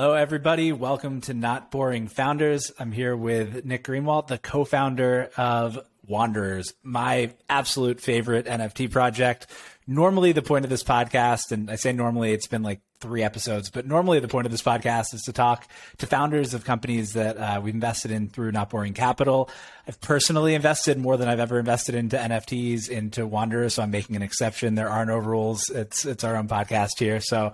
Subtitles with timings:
[0.00, 0.70] Hello, everybody.
[0.70, 2.70] Welcome to Not Boring Founders.
[2.78, 5.76] I'm here with Nick Greenwald, the co founder of
[6.06, 9.48] Wanderers, my absolute favorite NFT project.
[9.88, 13.70] Normally, the point of this podcast, and I say normally, it's been like three episodes,
[13.70, 15.66] but normally the point of this podcast is to talk
[15.96, 19.50] to founders of companies that uh, we've invested in through Not Boring Capital.
[19.88, 24.14] I've personally invested more than I've ever invested into NFTs, into Wanderers, so I'm making
[24.14, 24.76] an exception.
[24.76, 25.68] There are no rules.
[25.70, 27.18] It's it's our own podcast here.
[27.20, 27.52] So,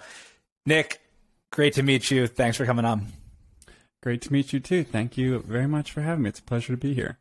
[0.67, 1.01] Nick,
[1.55, 2.27] Great to meet you.
[2.27, 3.07] Thanks for coming on.
[4.03, 4.83] Great to meet you too.
[4.83, 6.31] Thank you very much for having me.
[6.31, 7.17] It's a pleasure to be here.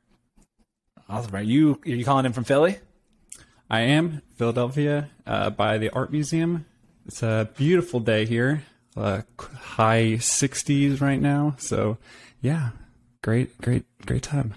[1.07, 1.35] Awesome.
[1.35, 2.79] Are you are you calling in from Philly?
[3.69, 6.65] I am Philadelphia uh, by the art museum.
[7.05, 8.63] It's a beautiful day here.
[8.97, 11.55] Uh, high 60s right now.
[11.59, 11.99] So,
[12.41, 12.69] yeah,
[13.21, 14.55] great, great, great time.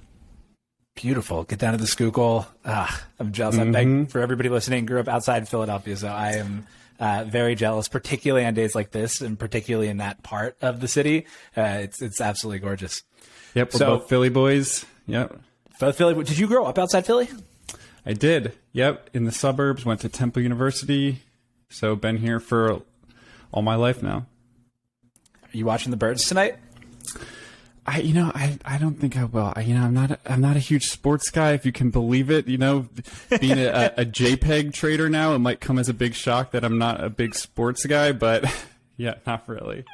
[0.94, 1.44] Beautiful.
[1.44, 2.46] Get down to the Schuylkill.
[2.64, 3.56] Ah, I'm jealous.
[3.56, 3.76] Mm-hmm.
[3.76, 4.86] I'm for everybody listening.
[4.86, 6.66] Grew up outside Philadelphia, so I am
[6.98, 10.88] uh, very jealous, particularly on days like this, and particularly in that part of the
[10.88, 11.26] city.
[11.56, 13.02] Uh, it's it's absolutely gorgeous.
[13.54, 14.84] Yep, we're so, both Philly boys.
[15.06, 15.40] Yep,
[15.80, 16.14] both Philly.
[16.24, 17.28] Did you grow up outside Philly?
[18.04, 18.52] I did.
[18.72, 19.84] Yep, in the suburbs.
[19.84, 21.22] Went to Temple University.
[21.68, 22.82] So been here for
[23.52, 24.26] all my life now.
[25.42, 26.56] Are you watching the birds tonight?
[27.86, 29.52] I, you know, I, I don't think I will.
[29.54, 31.90] I, you know, I'm not, a, I'm not a huge sports guy, if you can
[31.90, 32.48] believe it.
[32.48, 32.88] You know,
[33.40, 36.78] being a, a JPEG trader now, it might come as a big shock that I'm
[36.78, 38.44] not a big sports guy, but
[38.96, 39.84] yeah, not really.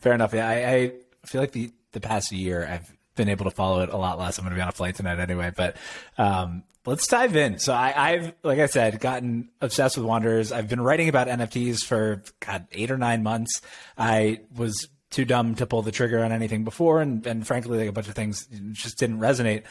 [0.00, 0.32] Fair enough.
[0.32, 0.92] Yeah, I, I
[1.26, 4.38] feel like the the past year I've been able to follow it a lot less.
[4.38, 5.76] I'm going to be on a flight tonight anyway, but
[6.18, 7.58] um, let's dive in.
[7.58, 10.52] So I, have like I said, gotten obsessed with Wanderers.
[10.52, 13.62] I've been writing about NFTs for God eight or nine months.
[13.98, 17.88] I was too dumb to pull the trigger on anything before, and, and frankly, like
[17.88, 19.64] a bunch of things just didn't resonate.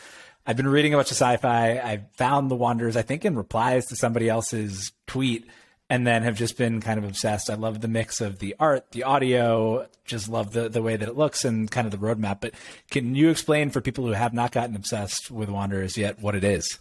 [0.45, 1.72] I've been reading a bunch of sci-fi.
[1.72, 5.47] I found the Wanderers, I think, in replies to somebody else's tweet,
[5.89, 7.50] and then have just been kind of obsessed.
[7.50, 11.08] I love the mix of the art, the audio, just love the the way that
[11.08, 12.42] it looks, and kind of the roadmap.
[12.42, 12.54] But
[12.89, 16.43] can you explain for people who have not gotten obsessed with Wanderers yet what it
[16.43, 16.80] is?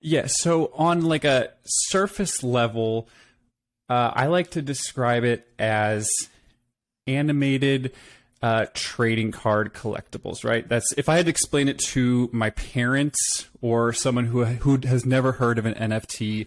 [0.00, 0.26] Yeah.
[0.26, 3.08] So on like a surface level,
[3.88, 6.08] uh, I like to describe it as
[7.06, 7.92] animated
[8.42, 10.68] uh, trading card collectibles, right?
[10.68, 15.06] That's if I had to explain it to my parents or someone who who has
[15.06, 16.46] never heard of an NFT,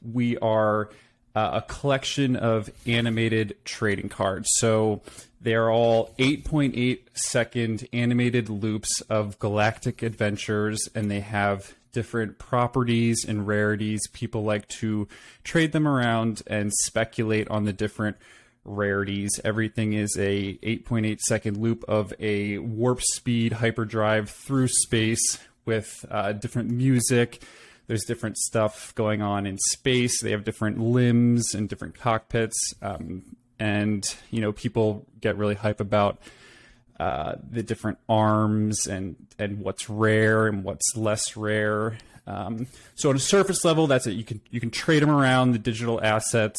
[0.00, 0.88] we are
[1.34, 4.48] uh, a collection of animated trading cards.
[4.54, 5.02] So
[5.40, 13.24] they are all 8.8 second animated loops of galactic adventures, and they have different properties
[13.26, 14.00] and rarities.
[14.12, 15.08] People like to
[15.44, 18.16] trade them around and speculate on the different
[18.64, 19.40] rarities.
[19.44, 26.32] Everything is a 8.8 second loop of a warp speed hyperdrive through space with uh,
[26.32, 27.42] different music.
[27.86, 30.22] There's different stuff going on in space.
[30.22, 32.56] They have different limbs and different cockpits.
[32.80, 36.18] Um, and, you know, people get really hype about
[36.98, 41.98] uh, the different arms and, and what's rare and what's less rare.
[42.26, 44.12] Um, so on a surface level, that's it.
[44.12, 46.58] You can you can trade them around the digital assets.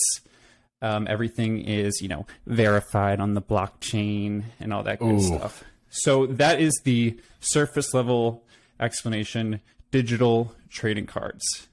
[0.84, 5.22] Um, everything is, you know, verified on the blockchain and all that good Ooh.
[5.22, 5.64] stuff.
[5.90, 8.44] So that is the surface level
[8.80, 9.62] explanation.
[9.92, 11.68] Digital trading cards,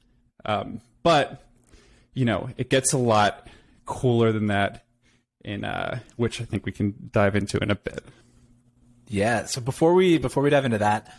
[0.45, 1.43] um, but
[2.13, 3.49] you know, it gets a lot
[3.87, 4.85] cooler than that.
[5.43, 8.05] In uh, which I think we can dive into in a bit.
[9.09, 9.47] Yeah.
[9.47, 11.13] So before we before we dive into that,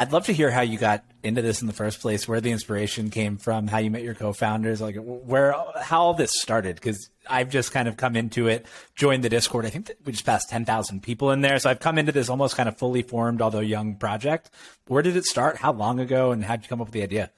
[0.00, 2.52] I'd love to hear how you got into this in the first place, where the
[2.52, 6.76] inspiration came from, how you met your co-founders, like where how all this started.
[6.76, 9.66] Because I've just kind of come into it, joined the Discord.
[9.66, 12.28] I think we just passed ten thousand people in there, so I've come into this
[12.28, 14.50] almost kind of fully formed, although young project.
[14.86, 15.56] Where did it start?
[15.56, 16.30] How long ago?
[16.30, 17.30] And how did you come up with the idea?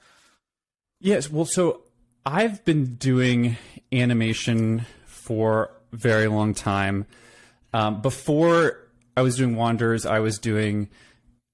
[0.99, 1.81] Yes, well, so
[2.27, 3.57] I've been doing
[3.91, 7.07] animation for a very long time.
[7.73, 8.77] Um, before
[9.17, 10.89] I was doing Wanderers, I was doing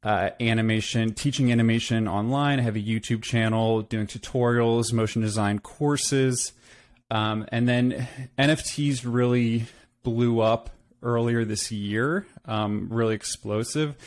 [0.07, 2.59] uh, animation, teaching animation online.
[2.59, 6.53] I have a YouTube channel doing tutorials, motion design courses.
[7.11, 8.07] Um, and then
[8.39, 9.65] NFTs really
[10.03, 10.69] blew up
[11.03, 13.97] earlier this year, um, really explosive.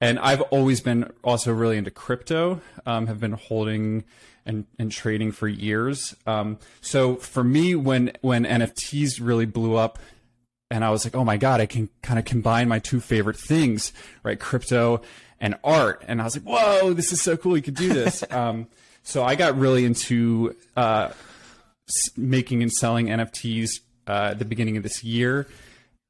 [0.00, 4.04] And I've always been also really into crypto, um, have been holding
[4.46, 6.14] and, and trading for years.
[6.24, 9.98] Um, so for me, when, when NFTs really blew up,
[10.70, 13.38] and I was like, oh my God, I can kind of combine my two favorite
[13.38, 13.92] things,
[14.22, 14.38] right?
[14.38, 15.00] Crypto
[15.40, 16.04] and art.
[16.06, 17.56] And I was like, whoa, this is so cool.
[17.56, 18.24] You could do this.
[18.30, 18.66] um,
[19.02, 21.10] so I got really into uh,
[22.16, 25.46] making and selling NFTs uh, at the beginning of this year.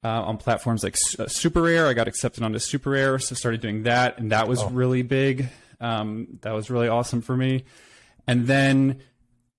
[0.05, 4.19] Uh, on platforms like uh, SuperRare, I got accepted onto SuperRare, so started doing that,
[4.19, 4.69] and that was oh.
[4.69, 5.49] really big.
[5.81, 7.65] Um, that was really awesome for me.
[8.25, 9.01] And then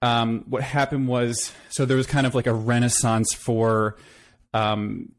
[0.01, 3.98] um, what happened was, so there was kind of like a renaissance for
[4.54, 5.12] um,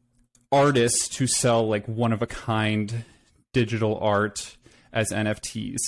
[0.51, 3.05] artists to sell like one of a kind
[3.53, 4.57] digital art
[4.93, 5.79] as NFTs.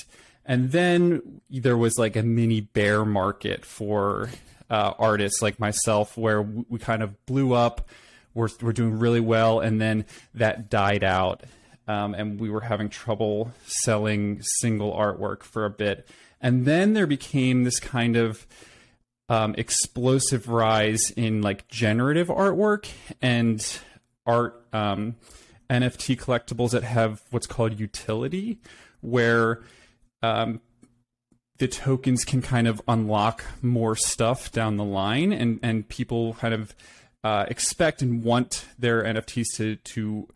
[0.46, 4.30] And then there was like a mini bear market for
[4.70, 7.90] uh, artists like myself where we kind of blew up.
[8.34, 9.60] We're, we're doing really well.
[9.60, 11.44] And then that died out.
[11.88, 16.08] Um, and we were having trouble selling single artwork for a bit.
[16.42, 18.48] And then there became this kind of
[19.30, 22.90] um, explosive rise in like generative artwork
[23.22, 23.66] and
[24.26, 25.16] art um,
[25.70, 28.60] NFT collectibles that have what's called utility,
[29.02, 29.62] where
[30.22, 30.62] um,
[31.58, 36.54] the tokens can kind of unlock more stuff down the line, and and people kind
[36.54, 36.76] of
[37.24, 40.28] uh, expect and want their NFTs to to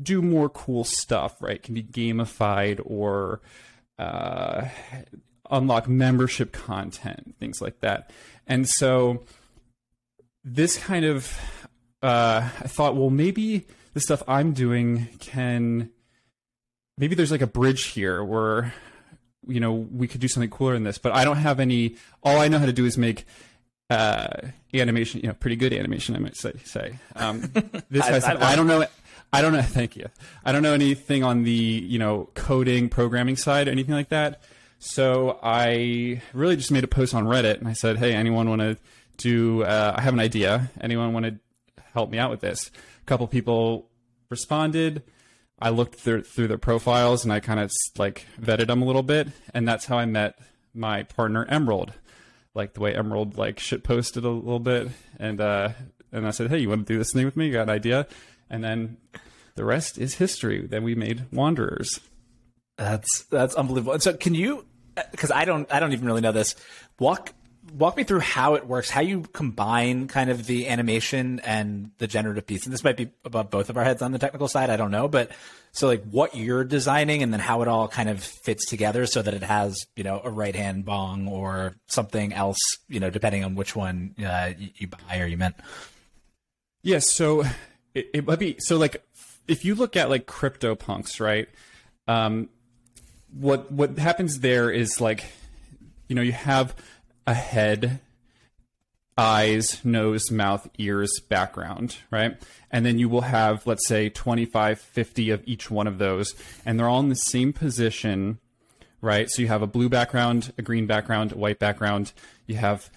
[0.00, 1.40] do more cool stuff.
[1.40, 3.40] Right, can be gamified or
[3.98, 4.68] uh,
[5.50, 8.10] unlock membership content, things like that.
[8.46, 9.24] And so
[10.44, 11.36] this kind of
[12.02, 13.66] uh, I thought, well, maybe
[13.96, 15.88] the stuff I'm doing can
[16.98, 18.74] maybe there's like a bridge here where
[19.46, 22.38] you know we could do something cooler than this but i don't have any all
[22.38, 23.24] i know how to do is make
[23.88, 24.28] uh
[24.74, 26.98] animation you know pretty good animation i might say say.
[27.14, 27.40] Um
[27.90, 28.84] this has I, I, I don't know
[29.32, 30.10] i don't know thank you.
[30.44, 34.42] I don't know anything on the you know coding programming side anything like that.
[34.78, 38.60] So i really just made a post on reddit and i said hey anyone want
[38.60, 38.76] to
[39.16, 40.70] do uh, i have an idea.
[40.82, 41.38] Anyone want to
[41.94, 42.70] help me out with this
[43.06, 43.88] couple people
[44.28, 45.02] responded
[45.58, 49.02] I looked through, through their profiles and I kind of like vetted them a little
[49.02, 50.38] bit, and that's how I met
[50.74, 51.92] my partner Emerald.
[52.54, 54.88] Like the way Emerald like shit posted a little bit,
[55.18, 55.70] and uh,
[56.12, 57.46] and I said, hey, you want to do this thing with me?
[57.46, 58.06] You got an idea?
[58.48, 58.98] And then
[59.56, 60.66] the rest is history.
[60.66, 62.00] Then we made Wanderers.
[62.76, 63.98] That's that's unbelievable.
[64.00, 64.66] so, can you?
[65.10, 66.54] Because I don't, I don't even really know this.
[66.98, 67.32] Walk
[67.74, 72.06] walk me through how it works, how you combine kind of the animation and the
[72.06, 72.64] generative piece.
[72.64, 74.70] And this might be above both of our heads on the technical side.
[74.70, 75.30] I don't know, but
[75.72, 79.20] so like what you're designing and then how it all kind of fits together so
[79.22, 82.58] that it has, you know, a right hand bong or something else,
[82.88, 85.54] you know, depending on which one uh, you, you buy or you mint.
[86.82, 86.82] Yes.
[86.82, 87.40] Yeah, so
[87.94, 89.02] it, it might be, so like
[89.48, 91.48] if you look at like CryptoPunks, right?
[92.08, 92.48] Um,
[93.32, 95.24] what, what happens there is like,
[96.08, 96.74] you know, you have
[97.26, 98.00] a head,
[99.18, 102.36] eyes, nose, mouth, ears background, right?
[102.70, 106.34] And then you will have, let's say, 25, 50 of each one of those,
[106.64, 108.38] and they're all in the same position,
[109.00, 109.30] right?
[109.30, 112.12] So you have a blue background, a green background, a white background.
[112.46, 112.90] You have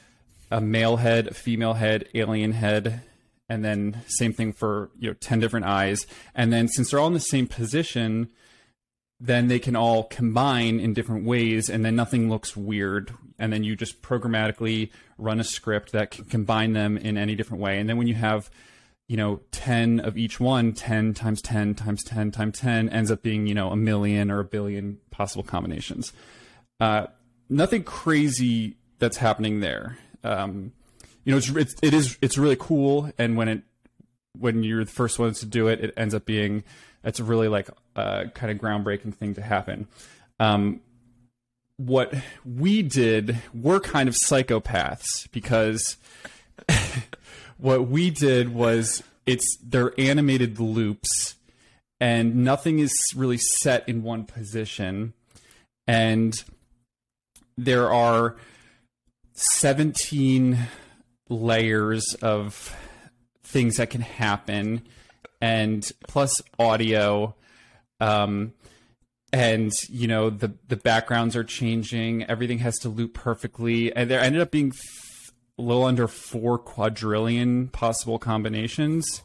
[0.51, 3.01] a male head, a female head, alien head,
[3.47, 6.05] and then same thing for you know 10 different eyes.
[6.35, 8.29] And then since they're all in the same position,
[9.19, 13.13] then they can all combine in different ways and then nothing looks weird.
[13.37, 17.61] And then you just programmatically run a script that can combine them in any different
[17.61, 17.79] way.
[17.79, 18.49] And then when you have
[19.09, 23.21] you know 10 of each one 10 times 10 times 10 times 10 ends up
[23.21, 26.13] being you know a million or a billion possible combinations.
[26.79, 27.07] Uh,
[27.49, 29.97] nothing crazy that's happening there.
[30.23, 30.71] Um,
[31.25, 33.11] you know it's, it's it is it's really cool.
[33.17, 33.63] And when it
[34.37, 36.63] when you're the first ones to do it it ends up being
[37.03, 39.87] it's really like a kind of groundbreaking thing to happen.
[40.39, 40.81] Um,
[41.77, 42.13] what
[42.43, 45.97] we did, we're kind of psychopaths because
[47.57, 51.35] what we did was it's they're animated loops
[51.99, 55.13] and nothing is really set in one position
[55.87, 56.43] and
[57.57, 58.35] there are
[59.33, 60.57] 17
[61.29, 62.75] layers of
[63.43, 64.81] things that can happen
[65.41, 67.35] and plus audio
[67.99, 68.53] um,
[69.31, 72.23] and you know the the backgrounds are changing.
[72.23, 73.93] Everything has to loop perfectly.
[73.95, 74.73] And there ended up being
[75.57, 79.21] a little under 4 quadrillion possible combinations.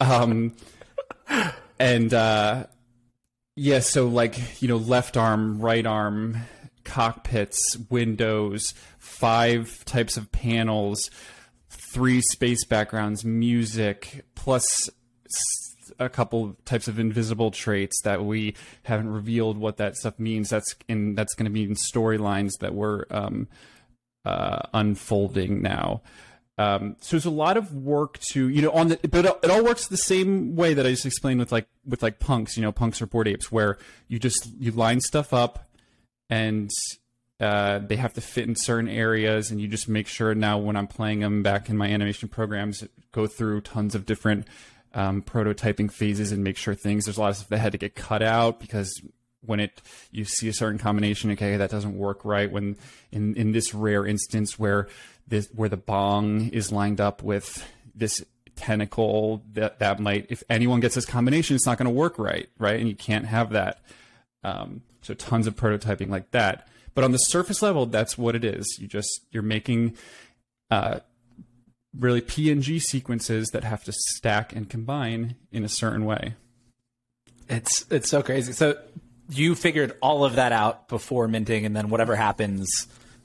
[0.00, 0.54] Um
[1.78, 2.66] and uh
[3.56, 6.36] yeah so like you know left arm right arm
[6.84, 11.10] cockpits windows five types of panels
[11.68, 14.88] three space backgrounds music plus
[15.98, 18.54] a couple types of invisible traits that we
[18.84, 20.50] haven't revealed what that stuff means.
[20.50, 23.48] That's in that's going to be in storylines that we're um,
[24.24, 26.02] uh, unfolding now.
[26.58, 29.64] Um, so there's a lot of work to you know on the but it all
[29.64, 32.56] works the same way that I just explained with like with like punks.
[32.56, 33.78] You know, punks or Bored Apes, where
[34.08, 35.68] you just you line stuff up
[36.30, 36.70] and
[37.38, 40.76] uh, they have to fit in certain areas, and you just make sure now when
[40.76, 44.46] I'm playing them back in my animation programs, go through tons of different
[44.96, 47.04] um, prototyping phases and make sure things.
[47.04, 49.00] There's a lot of stuff that had to get cut out because
[49.42, 52.50] when it you see a certain combination, okay, that doesn't work right.
[52.50, 52.76] When
[53.12, 54.88] in in this rare instance where
[55.28, 57.62] this where the bong is lined up with
[57.94, 58.24] this
[58.56, 62.48] tentacle that that might if anyone gets this combination, it's not going to work right,
[62.58, 62.80] right?
[62.80, 63.82] And you can't have that.
[64.42, 66.68] Um, so tons of prototyping like that.
[66.94, 68.78] But on the surface level, that's what it is.
[68.80, 69.94] You just you're making
[70.70, 71.00] uh,
[71.98, 76.34] really PNG sequences that have to stack and combine in a certain way.
[77.48, 78.52] It's it's so crazy.
[78.52, 78.76] So
[79.28, 82.68] you figured all of that out before minting, and then whatever happens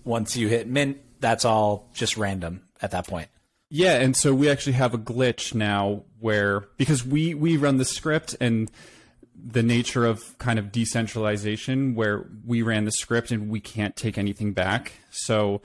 [0.03, 3.29] once you hit mint, that's all just random at that point.
[3.69, 7.85] Yeah, and so we actually have a glitch now where because we we run the
[7.85, 8.69] script and
[9.43, 14.17] the nature of kind of decentralization where we ran the script and we can't take
[14.17, 14.93] anything back.
[15.09, 15.61] So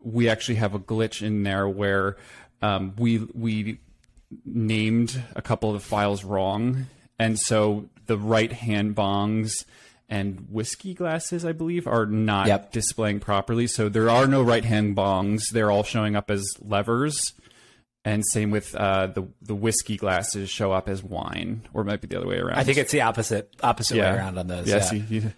[0.00, 2.16] we actually have a glitch in there where
[2.62, 3.78] um, we we
[4.44, 6.86] named a couple of the files wrong,
[7.18, 9.64] and so the right hand bongs
[10.08, 12.72] and whiskey glasses, I believe, are not Yep.
[12.72, 13.66] displaying properly.
[13.66, 17.32] So there are no right hand bongs; they're all showing up as levers.
[18.04, 22.00] And same with uh, the the whiskey glasses show up as wine, or it might
[22.00, 22.58] be the other way around.
[22.58, 24.66] I think it's the opposite opposite way around on those.
[24.68, 25.32] Yeah, Yeah, you-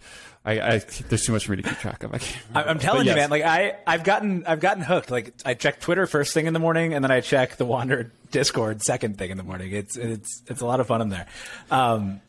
[0.44, 2.14] I, I, there's too much for me to keep track of.
[2.14, 2.70] I can't remember.
[2.70, 3.16] I'm telling But you, yes.
[3.16, 3.30] man.
[3.30, 5.10] Like I, I've gotten, I've gotten hooked.
[5.10, 8.10] Like I check Twitter first thing in the morning, and then I check the Wander
[8.30, 9.72] Discord second thing in the morning.
[9.72, 11.26] It's, it's, it's a lot of fun in there.
[11.70, 12.22] Um,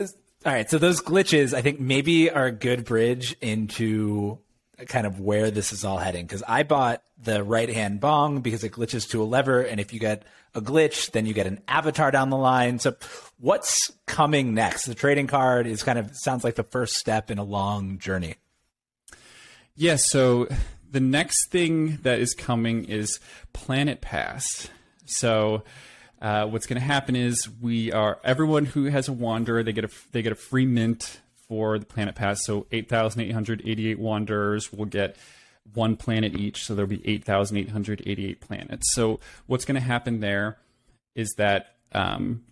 [0.00, 4.38] all right, so those glitches, I think, maybe are a good bridge into
[4.86, 6.24] kind of where this is all heading.
[6.24, 9.92] Because I bought the right hand bong because it glitches to a lever, and if
[9.92, 12.78] you get a glitch, then you get an avatar down the line.
[12.78, 12.96] So,
[13.38, 14.86] what's coming next?
[14.86, 18.36] The trading card is kind of sounds like the first step in a long journey.
[19.74, 20.48] Yeah, so
[20.90, 23.20] the next thing that is coming is
[23.52, 24.68] Planet Pass.
[25.04, 25.62] So
[26.22, 29.84] uh, what's going to happen is we are everyone who has a wanderer they get
[29.84, 32.44] a they get a free mint for the Planet Pass.
[32.44, 35.16] So eight thousand eight hundred eighty eight wanderers will get
[35.74, 36.64] one planet each.
[36.64, 38.86] So there'll be eight thousand eight hundred eighty eight planets.
[38.94, 40.58] So what's going to happen there
[41.14, 42.42] is that um,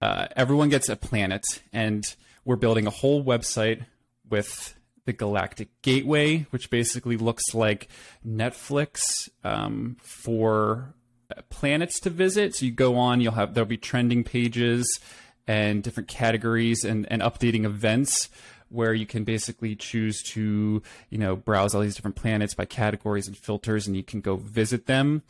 [0.00, 2.04] uh, everyone gets a planet, and
[2.44, 3.84] we're building a whole website
[4.28, 4.74] with
[5.06, 7.88] the Galactic Gateway, which basically looks like
[8.26, 10.94] Netflix um, for
[11.34, 12.54] uh, planets to visit.
[12.54, 15.00] So you go on, you'll have there'll be trending pages
[15.46, 18.28] and different categories and, and updating events
[18.70, 23.26] where you can basically choose to you know browse all these different planets by categories
[23.26, 25.22] and filters and you can go visit them.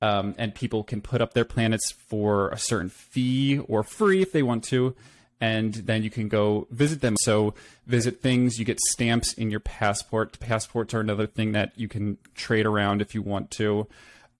[0.00, 4.30] Um, and people can put up their planets for a certain fee or free if
[4.30, 4.94] they want to
[5.40, 7.16] and then you can go visit them.
[7.20, 7.54] So
[7.86, 10.38] visit things you get stamps in your passport.
[10.40, 13.86] Passports are another thing that you can trade around if you want to.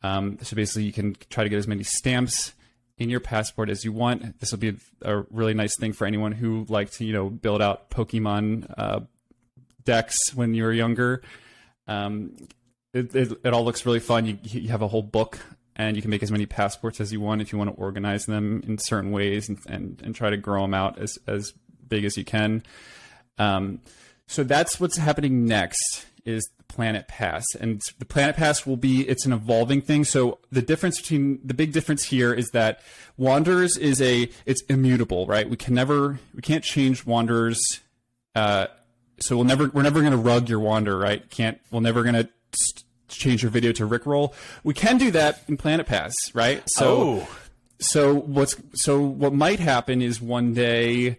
[0.02, 2.52] Um, so basically you can try to get as many stamps
[2.98, 6.32] in your passport as you want this will be a, really nice thing for anyone
[6.32, 9.00] who like to you know build out pokemon uh,
[9.84, 11.22] decks when you were younger
[11.88, 12.36] um,
[12.92, 14.26] it, it, it all looks really fun.
[14.26, 15.38] You, you have a whole book,
[15.76, 18.26] and you can make as many passports as you want if you want to organize
[18.26, 21.52] them in certain ways and, and, and try to grow them out as, as
[21.86, 22.62] big as you can.
[23.38, 23.80] Um,
[24.26, 29.26] so that's what's happening next is Planet Pass, and the Planet Pass will be it's
[29.26, 30.04] an evolving thing.
[30.04, 32.80] So the difference between the big difference here is that
[33.16, 35.48] Wanderers is a it's immutable, right?
[35.48, 37.60] We can never we can't change Wanderers.
[38.34, 38.68] Uh,
[39.20, 42.14] so we'll never we're never going to rug your wander right can't we're never going
[42.14, 42.28] to
[43.08, 44.32] change your video to rickroll
[44.62, 47.28] we can do that in planet pass right so Oh.
[47.80, 51.18] so what's so what might happen is one day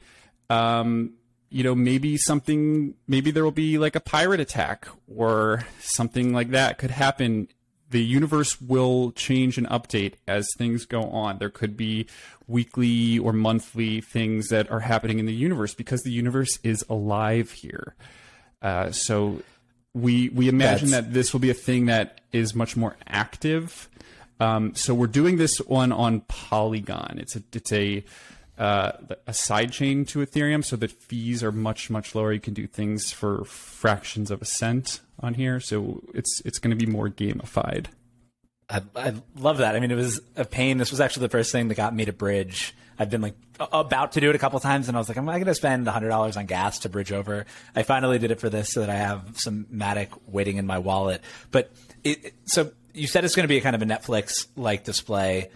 [0.50, 1.15] um
[1.50, 6.50] you know maybe something maybe there will be like a pirate attack or something like
[6.51, 7.48] that could happen
[7.89, 12.06] the universe will change and update as things go on there could be
[12.48, 17.51] weekly or monthly things that are happening in the universe because the universe is alive
[17.51, 17.96] here
[18.62, 19.41] uh, so
[19.94, 23.89] we we imagine That's- that this will be a thing that is much more active.
[24.39, 27.18] Um, so we're doing this one on Polygon.
[27.20, 28.03] It's a it's a
[28.60, 28.92] uh,
[29.25, 32.34] a side chain to Ethereum, so that fees are much much lower.
[32.34, 36.78] You can do things for fractions of a cent on here, so it's it's going
[36.78, 37.88] to be more gamified.
[38.70, 39.75] I, I love that.
[39.75, 40.78] I mean, it was a pain.
[40.78, 42.75] This was actually the first thing that got me to bridge.
[43.00, 43.36] I've been like
[43.72, 45.56] about to do it a couple times, and I was like, I'm not going to
[45.56, 47.46] spend hundred dollars on gas to bridge over.
[47.75, 50.80] I finally did it for this so that I have some Matic waiting in my
[50.80, 51.22] wallet.
[51.50, 51.72] But
[52.04, 55.50] it- so you said it's going to be a kind of a Netflix like display.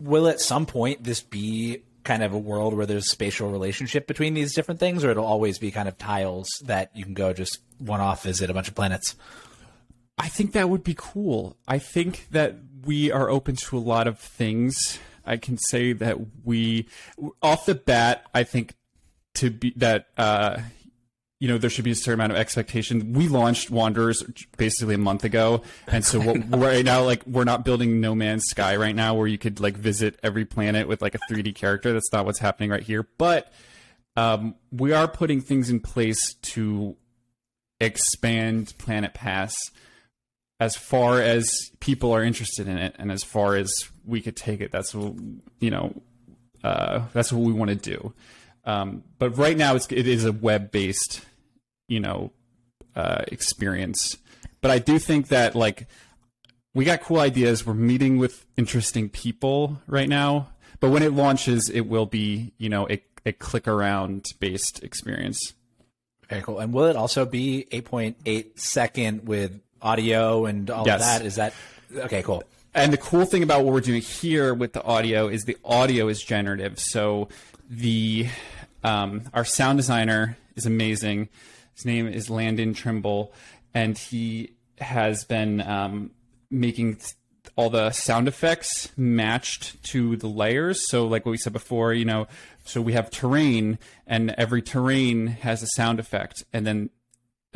[0.00, 4.34] Will at some point this be kind of a world where there's spatial relationship between
[4.34, 7.58] these different things, or it'll always be kind of tiles that you can go just
[7.78, 9.16] one off visit a bunch of planets?
[10.18, 11.56] I think that would be cool.
[11.66, 14.98] I think that we are open to a lot of things.
[15.24, 16.88] I can say that we,
[17.42, 18.74] off the bat, I think
[19.34, 20.60] to be that uh,
[21.40, 23.14] you know there should be a certain amount of expectation.
[23.14, 24.22] We launched Wanderers
[24.58, 28.44] basically a month ago, and so what, right now, like we're not building No Man's
[28.44, 31.94] Sky right now, where you could like visit every planet with like a 3D character.
[31.94, 33.50] That's not what's happening right here, but
[34.16, 36.96] um, we are putting things in place to
[37.80, 39.56] expand Planet Pass
[40.60, 41.48] as far as
[41.80, 43.72] people are interested in it, and as far as
[44.04, 44.70] we could take it.
[44.70, 45.14] That's what
[45.58, 46.02] you know.
[46.62, 48.12] Uh, that's what we want to do.
[48.66, 51.24] Um, but right now, it's, it is a web based
[51.90, 52.32] you know
[52.96, 54.16] uh, experience.
[54.62, 55.86] But I do think that like
[56.72, 57.66] we got cool ideas.
[57.66, 60.48] We're meeting with interesting people right now.
[60.78, 65.54] But when it launches, it will be you know a, a click around based experience.
[66.28, 66.60] Very cool.
[66.60, 71.00] And will it also be 8.8 second with audio and all yes.
[71.00, 71.26] of that?
[71.26, 71.52] Is that
[71.92, 72.22] okay?
[72.22, 72.44] Cool.
[72.72, 76.06] And the cool thing about what we're doing here with the audio is the audio
[76.06, 76.78] is generative.
[76.78, 77.28] So
[77.68, 78.28] the
[78.84, 81.28] um, our sound designer is amazing.
[81.80, 83.32] His name is Landon Trimble,
[83.72, 86.10] and he has been um,
[86.50, 87.00] making
[87.56, 90.86] all the sound effects matched to the layers.
[90.90, 92.26] So, like what we said before, you know,
[92.66, 96.90] so we have terrain, and every terrain has a sound effect, and then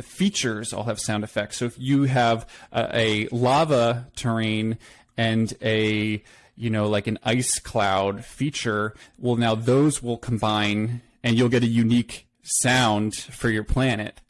[0.01, 1.57] features all have sound effects.
[1.57, 4.79] So, if you have a, a lava terrain
[5.15, 6.23] and a
[6.55, 11.61] you know, like an ice cloud feature, well, now those will combine and you'll get
[11.61, 14.21] a unique sound for your planet.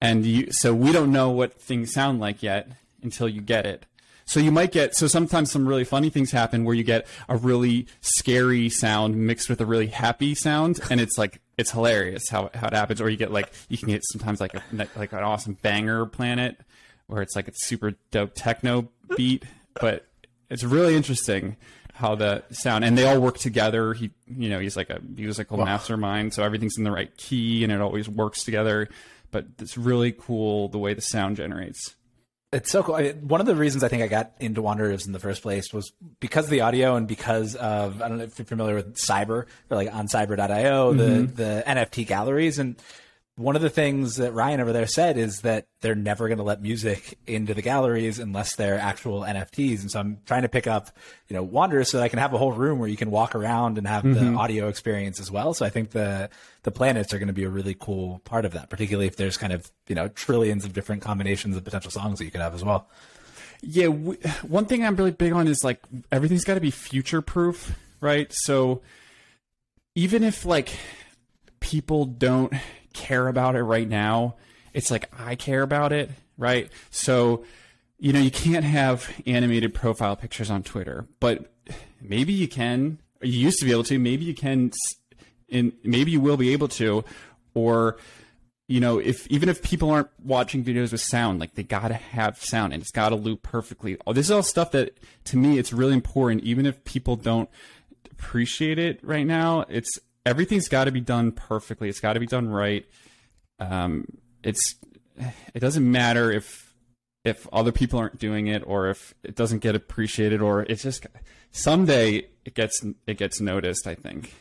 [0.00, 2.68] And you, so we don't know what things sound like yet
[3.02, 3.86] until you get it.
[4.26, 7.36] So you might get so sometimes some really funny things happen where you get a
[7.36, 12.50] really scary sound mixed with a really happy sound, and it's like it's hilarious how
[12.54, 13.00] how it happens.
[13.02, 14.62] Or you get like you can get sometimes like a
[14.96, 16.58] like an awesome banger planet
[17.06, 19.44] where it's like it's super dope techno beat,
[19.78, 20.06] but
[20.48, 21.56] it's really interesting
[21.94, 23.94] how the sound and they all work together.
[23.94, 25.64] He, you know, he's like a musical wow.
[25.64, 28.88] mastermind, so everything's in the right key and it always works together.
[29.30, 31.94] But it's really cool the way the sound generates.
[32.52, 33.00] It's so cool.
[33.02, 35.92] One of the reasons I think I got into Wanderers in the first place was
[36.20, 39.46] because of the audio and because of I don't know if you're familiar with Cyber
[39.70, 40.96] or like on Cyber.io, mm-hmm.
[40.98, 42.76] the the NFT galleries and
[43.36, 46.44] one of the things that Ryan over there said is that they're never going to
[46.44, 49.80] let music into the galleries unless they're actual NFTs.
[49.80, 50.90] And so I'm trying to pick up,
[51.28, 53.34] you know, Wanderers so that I can have a whole room where you can walk
[53.34, 54.34] around and have mm-hmm.
[54.34, 55.52] the audio experience as well.
[55.52, 56.30] So I think the
[56.62, 59.36] the planets are going to be a really cool part of that, particularly if there's
[59.36, 62.54] kind of you know trillions of different combinations of potential songs that you could have
[62.54, 62.88] as well.
[63.62, 65.80] Yeah, we, one thing I'm really big on is like
[66.12, 68.28] everything's got to be future proof, right?
[68.30, 68.82] So
[69.96, 70.76] even if like
[71.58, 72.52] people don't
[72.94, 74.36] care about it right now.
[74.72, 76.70] It's like I care about it, right?
[76.90, 77.44] So,
[77.98, 81.52] you know, you can't have animated profile pictures on Twitter, but
[82.00, 82.98] maybe you can.
[83.20, 83.98] You used to be able to.
[83.98, 84.72] Maybe you can,
[85.50, 87.04] and maybe you will be able to,
[87.54, 87.98] or
[88.66, 92.42] you know, if even if people aren't watching videos with sound, like they gotta have
[92.42, 93.98] sound and it's gotta loop perfectly.
[94.06, 96.42] Oh, this is all stuff that to me it's really important.
[96.42, 97.50] Even if people don't
[98.10, 101.88] appreciate it right now, it's everything's got to be done perfectly.
[101.88, 102.84] It's got to be done right.
[103.58, 104.06] Um,
[104.42, 104.76] it's
[105.54, 106.74] it doesn't matter if
[107.24, 111.06] if other people aren't doing it or if it doesn't get appreciated or it's just
[111.52, 113.86] someday it gets it gets noticed.
[113.86, 114.34] I think.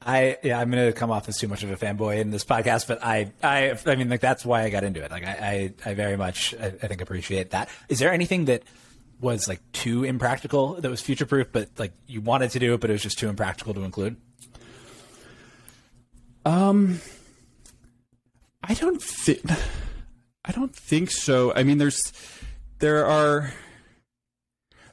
[0.00, 2.86] I yeah, I'm gonna come off as too much of a fanboy in this podcast,
[2.86, 5.10] but I I I mean like that's why I got into it.
[5.10, 7.68] Like I I, I very much I, I think appreciate that.
[7.88, 8.62] Is there anything that
[9.20, 12.80] was like too impractical that was future proof, but like you wanted to do it,
[12.80, 14.16] but it was just too impractical to include?
[16.48, 17.00] Um,
[18.64, 19.42] I don't think.
[20.46, 21.52] I don't think so.
[21.52, 22.10] I mean, there's
[22.78, 23.52] there are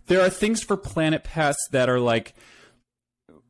[0.07, 2.33] there are things for Planet Pass that are like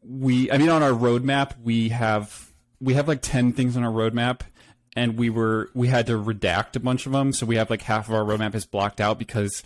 [0.04, 0.52] we.
[0.52, 4.42] I mean, on our roadmap, we have we have like ten things on our roadmap,
[4.96, 7.34] and we were we had to redact a bunch of them.
[7.34, 9.64] So we have like half of our roadmap is blocked out because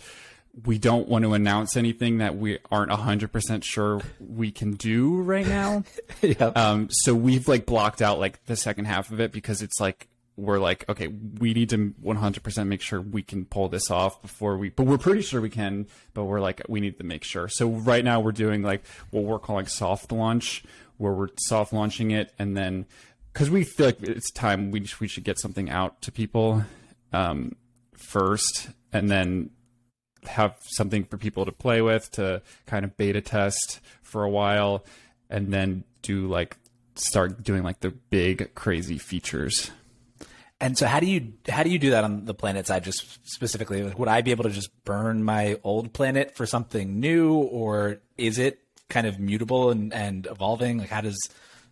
[0.64, 5.46] we don't want to announce anything that we aren't 100% sure we can do right
[5.46, 5.84] now.
[6.22, 6.56] yep.
[6.56, 10.08] um, so we've like blocked out like the second half of it because it's like
[10.36, 14.56] we're like okay we need to 100% make sure we can pull this off before
[14.56, 17.46] we but we're pretty sure we can but we're like we need to make sure
[17.46, 20.64] so right now we're doing like what we're calling soft launch
[20.96, 22.86] where we're soft launching it and then
[23.32, 26.64] because we feel like it's time we, we should get something out to people
[27.12, 27.54] um,
[27.92, 29.50] first and then
[30.26, 34.84] have something for people to play with to kind of beta test for a while
[35.28, 36.56] and then do like
[36.94, 39.70] start doing like the big crazy features.
[40.60, 43.18] And so how do you how do you do that on the planet side just
[43.26, 48.00] specifically would i be able to just burn my old planet for something new or
[48.18, 48.58] is it
[48.90, 50.78] kind of mutable and, and evolving?
[50.78, 51.18] Like how does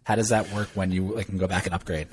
[0.04, 2.08] how does that work when you like can go back and upgrade?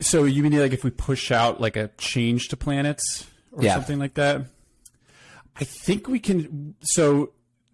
[0.00, 3.74] So you mean like if we push out like a change to planets or Yeah.
[3.74, 4.42] something like that?
[5.56, 6.74] I think we can.
[6.82, 7.32] So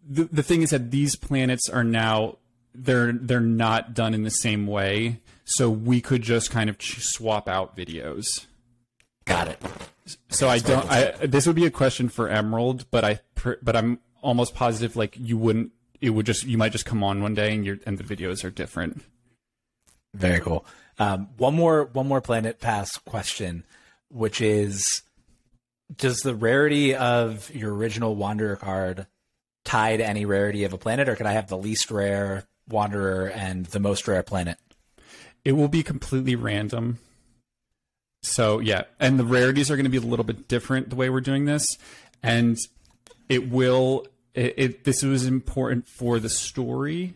[0.08, 2.38] the the thing is that these planets are now
[2.74, 5.20] they're they're not done in the same way.
[5.44, 8.46] So we could just kind of swap out videos.
[9.24, 9.60] Got it.
[10.30, 10.88] So I don't.
[10.90, 13.20] I this would be a question for Emerald, but I
[13.62, 15.72] but I'm almost positive like you wouldn't.
[16.00, 18.44] It would just you might just come on one day and your and the videos
[18.44, 19.02] are different.
[20.14, 20.64] Very cool.
[20.98, 23.64] Um, one more one more Planet Pass question,
[24.08, 25.02] which is
[25.96, 29.06] does the rarity of your original Wanderer card
[29.64, 33.28] tie to any rarity of a planet, or could I have the least rare Wanderer
[33.28, 34.58] and the most rare planet?
[35.44, 36.98] It will be completely random.
[38.22, 41.10] So yeah, and the rarities are going to be a little bit different the way
[41.10, 41.66] we're doing this,
[42.22, 42.56] and
[43.28, 44.06] it will.
[44.34, 47.14] It, it this was important for the story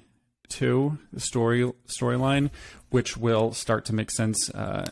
[0.48, 2.50] too, the story storyline,
[2.90, 4.86] which will start to make sense uh,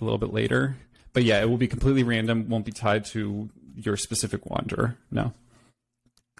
[0.00, 0.76] a little bit later.
[1.18, 2.48] But yeah, it will be completely random.
[2.48, 4.96] Won't be tied to your specific wanderer.
[5.10, 5.32] No.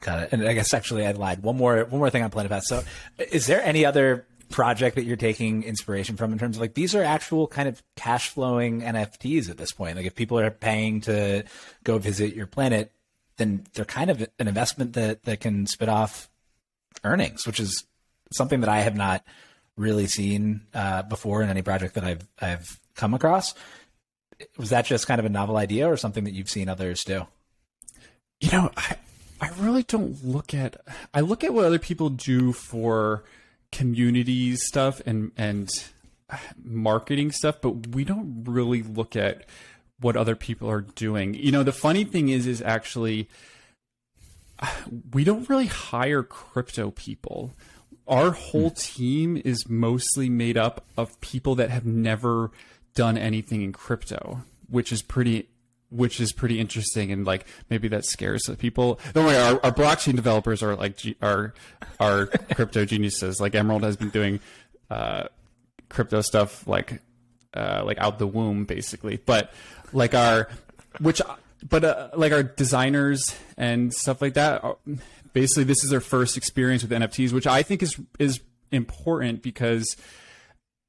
[0.00, 0.28] Got it.
[0.30, 1.42] And I guess actually I lied.
[1.42, 2.68] One more one more thing on Planet Pass.
[2.68, 2.84] So
[3.18, 6.94] is there any other project that you're taking inspiration from in terms of like these
[6.94, 9.96] are actual kind of cash flowing NFTs at this point?
[9.96, 11.42] Like if people are paying to
[11.82, 12.92] go visit your planet,
[13.36, 16.30] then they're kind of an investment that, that can spit off
[17.02, 17.84] earnings, which is
[18.30, 19.24] something that I have not
[19.76, 23.54] really seen uh, before in any project that I've I've come across.
[24.56, 27.26] Was that just kind of a novel idea or something that you've seen others do?
[28.40, 28.96] You know, I
[29.40, 30.80] I really don't look at
[31.14, 33.24] I look at what other people do for
[33.72, 35.70] community stuff and and
[36.62, 39.46] marketing stuff, but we don't really look at
[40.00, 41.34] what other people are doing.
[41.34, 43.28] You know, the funny thing is is actually
[45.12, 47.54] we don't really hire crypto people.
[48.06, 48.76] Our whole hmm.
[48.76, 52.50] team is mostly made up of people that have never
[52.98, 55.48] done anything in crypto, which is pretty
[55.88, 58.98] which is pretty interesting and like maybe that scares people.
[59.14, 61.54] Don't worry, our, our blockchain developers are like are
[62.00, 63.40] are crypto geniuses.
[63.40, 64.40] Like Emerald has been doing
[64.90, 65.28] uh,
[65.88, 67.00] crypto stuff like
[67.54, 69.52] uh, like out the womb basically, but
[69.92, 70.48] like our
[70.98, 71.22] which
[71.68, 74.64] but uh, like our designers and stuff like that.
[74.64, 74.76] Are,
[75.32, 78.40] basically, this is their first experience with NFTs, which I think is is
[78.72, 79.96] important because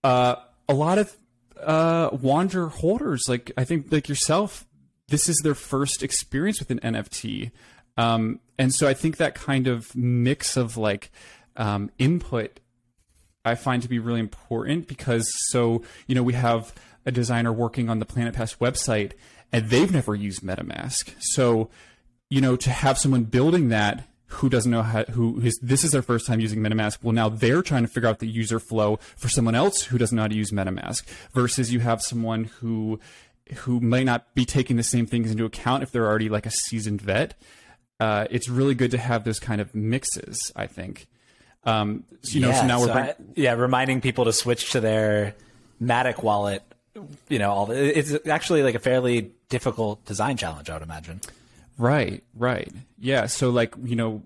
[0.04, 1.16] uh, a lot of
[1.64, 4.66] uh, wander holders, like I think like yourself,
[5.08, 7.52] this is their first experience with an NFT.
[7.98, 11.12] Um, and so I think that kind of mix of like
[11.56, 12.60] um, input
[13.46, 16.74] I find to be really important because so, you know, we have
[17.06, 19.14] a designer working on the Planet Pass website
[19.52, 21.14] and they've never used MetaMask.
[21.20, 21.70] So,
[22.30, 25.92] you know, to have someone building that who doesn't know how who is this is
[25.92, 27.00] their first time using MetaMask.
[27.02, 30.16] Well, now they're trying to figure out the user flow for someone else who doesn't
[30.16, 33.00] know how to use MetaMask versus you have someone who
[33.58, 36.52] who might not be taking the same things into account if they're already like a
[36.52, 37.34] seasoned vet.
[38.00, 40.52] Uh, it's really good to have those kind of mixes.
[40.56, 41.08] I think.
[41.66, 44.80] Um, so, you know, so now we're bring- I- yeah, reminding people to switch to
[44.80, 45.36] their
[45.82, 46.64] Matic wallet.
[47.28, 51.22] You know, all the, it's actually like a fairly difficult design challenge, I would imagine.
[51.80, 52.72] Right, right.
[53.00, 53.26] Yeah.
[53.28, 54.22] So like, you know,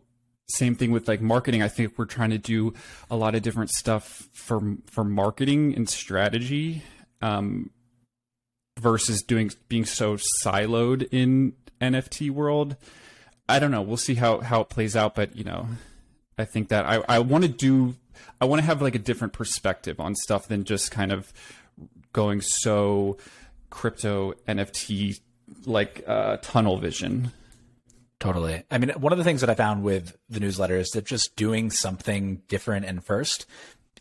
[0.50, 1.62] same thing with like marketing.
[1.62, 2.74] I think we're trying to do
[3.10, 6.82] a lot of different stuff for for marketing and strategy
[7.22, 7.70] um
[8.80, 12.76] versus doing being so siloed in NFT world.
[13.48, 13.84] I don't know.
[13.84, 15.68] We'll see how how it plays out, but you know,
[16.38, 17.96] I think that I I want to do
[18.42, 21.32] I want to have like a different perspective on stuff than just kind of
[22.14, 23.18] going so
[23.70, 25.20] crypto NFT
[25.66, 27.32] like uh tunnel vision.
[28.24, 28.64] Totally.
[28.72, 31.36] I mean, one of the things that I found with the newsletter is that just
[31.36, 33.46] doing something different and first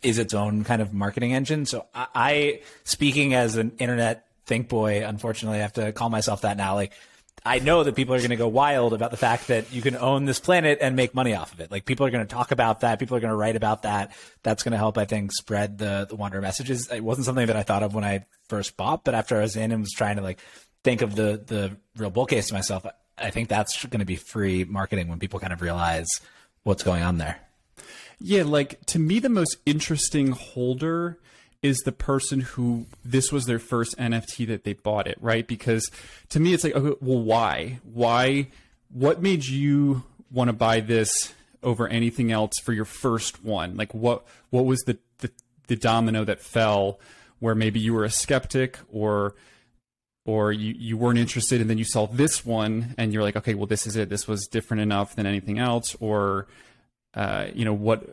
[0.01, 1.65] is its own kind of marketing engine.
[1.65, 6.41] So I, I speaking as an internet think boy, unfortunately, I have to call myself
[6.43, 6.75] that now.
[6.75, 6.93] Like,
[7.45, 9.97] I know that people are going to go wild about the fact that you can
[9.97, 11.69] own this planet and make money off of it.
[11.69, 12.99] Like, people are going to talk about that.
[12.99, 14.15] People are going to write about that.
[14.41, 16.89] That's going to help, I think, spread the the Wanderer messages.
[16.89, 19.57] It wasn't something that I thought of when I first bought, but after I was
[19.57, 20.39] in and was trying to like
[20.85, 22.85] think of the the real bull case to myself,
[23.23, 26.07] I think that's going to be free marketing when people kind of realize
[26.63, 27.39] what's going on there.
[28.19, 31.17] Yeah, like to me, the most interesting holder
[31.61, 35.47] is the person who this was their first NFT that they bought it, right?
[35.47, 35.89] Because
[36.29, 37.79] to me, it's like, okay, well, why?
[37.83, 38.47] Why?
[38.91, 41.33] What made you want to buy this
[41.63, 43.77] over anything else for your first one?
[43.77, 45.31] Like, what what was the the,
[45.67, 46.99] the domino that fell
[47.39, 49.35] where maybe you were a skeptic or
[50.25, 53.53] or you, you weren't interested and then you saw this one and you're like okay
[53.53, 56.47] well this is it this was different enough than anything else or
[57.13, 58.03] uh, you know what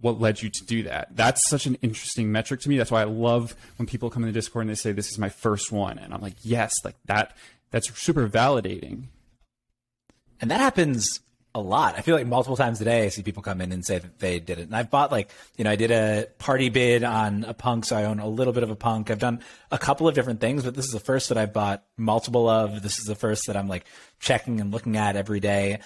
[0.00, 1.08] what led you to do that?
[1.14, 2.78] That's such an interesting metric to me.
[2.78, 5.18] That's why I love when people come in the Discord and they say, this is
[5.18, 5.98] my first one.
[5.98, 7.36] And I'm like, yes, like that,
[7.70, 9.04] that's super validating.
[10.40, 11.20] And that happens
[11.54, 11.96] a lot.
[11.98, 14.18] I feel like multiple times a day I see people come in and say that
[14.18, 14.62] they did it.
[14.62, 17.96] And I've bought like, you know, I did a party bid on a punk, so
[17.96, 19.10] I own a little bit of a punk.
[19.10, 21.84] I've done a couple of different things, but this is the first that I've bought
[21.96, 22.82] multiple of.
[22.82, 23.84] This is the first that I'm like
[24.20, 25.80] checking and looking at every day.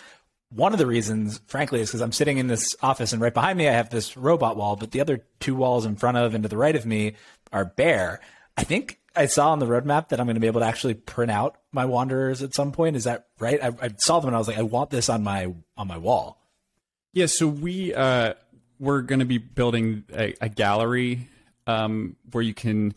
[0.50, 3.58] One of the reasons, frankly, is because I'm sitting in this office and right behind
[3.58, 6.42] me I have this robot wall, but the other two walls in front of and
[6.42, 7.14] to the right of me
[7.52, 8.20] are bare.
[8.56, 10.94] I think I saw on the roadmap that I'm going to be able to actually
[10.94, 12.96] print out my wanderers at some point.
[12.96, 13.62] Is that right?
[13.62, 15.98] I, I saw them and I was like, I want this on my on my
[15.98, 16.40] wall.
[17.12, 18.34] Yeah, so we uh,
[18.78, 21.28] we're going to be building a, a gallery
[21.66, 22.94] um, where you can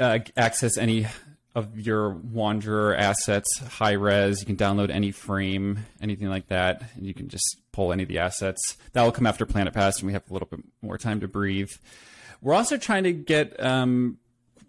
[0.00, 1.06] uh, access any
[1.54, 4.40] of your Wanderer assets, high res.
[4.40, 8.08] You can download any frame, anything like that, and you can just pull any of
[8.08, 8.76] the assets.
[8.92, 11.28] That will come after Planet Pass, and we have a little bit more time to
[11.28, 11.70] breathe.
[12.40, 14.18] We're also trying to get um,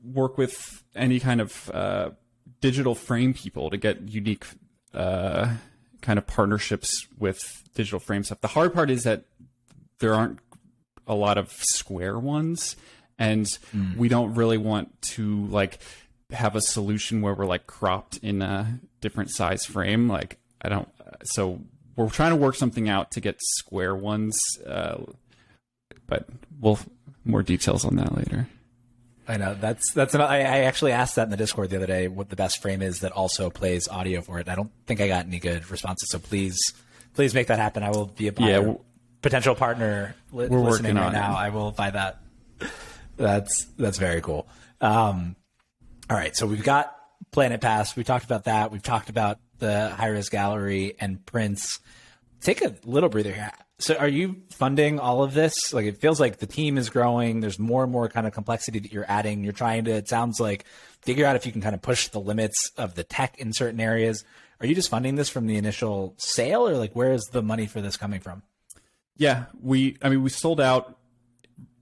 [0.04, 2.10] work with any kind of uh,
[2.62, 4.46] digital frame people to get unique
[4.94, 5.56] uh,
[6.02, 8.42] kind of partnerships with digital frame stuff.
[8.42, 9.26] The hard part is that
[10.00, 10.40] there aren't
[11.08, 12.76] a lot of square ones,
[13.18, 13.96] and mm.
[13.98, 15.80] we don't really want to like
[16.32, 20.08] have a solution where we're like cropped in a different size frame.
[20.08, 20.90] Like I don't.
[21.24, 21.62] So
[21.96, 24.98] we're trying to work something out to get square ones, uh,
[26.08, 26.28] but
[26.60, 26.80] we'll
[27.26, 28.48] more details on that later.
[29.28, 30.14] I know that's that's.
[30.14, 32.08] An, I, I actually asked that in the Discord the other day.
[32.08, 34.50] What the best frame is that also plays audio for it.
[34.50, 36.10] I don't think I got any good responses.
[36.10, 36.60] So please,
[37.14, 37.84] please make that happen.
[37.84, 38.74] I will be a yeah,
[39.22, 40.16] potential partner.
[40.32, 41.32] Li- we're listening right now.
[41.32, 41.42] It.
[41.42, 42.20] I will buy that.
[43.16, 44.48] That's that's very cool.
[44.82, 45.36] Um,
[46.10, 46.94] all right, so we've got
[47.32, 47.96] Planet Pass.
[47.96, 48.72] We talked about that.
[48.72, 51.80] We've talked about the high res gallery and prints.
[52.42, 53.52] Take a little breather here.
[53.84, 55.74] So are you funding all of this?
[55.74, 57.42] Like it feels like the team is growing.
[57.42, 59.44] There's more and more kind of complexity that you're adding.
[59.44, 60.66] You're trying to, it sounds like,
[61.02, 63.82] figure out if you can kind of push the limits of the tech in certain
[63.82, 64.24] areas.
[64.62, 67.68] Are you just funding this from the initial sale or like where is the money
[67.68, 68.42] for this coming from?
[69.18, 70.98] Yeah, we I mean we sold out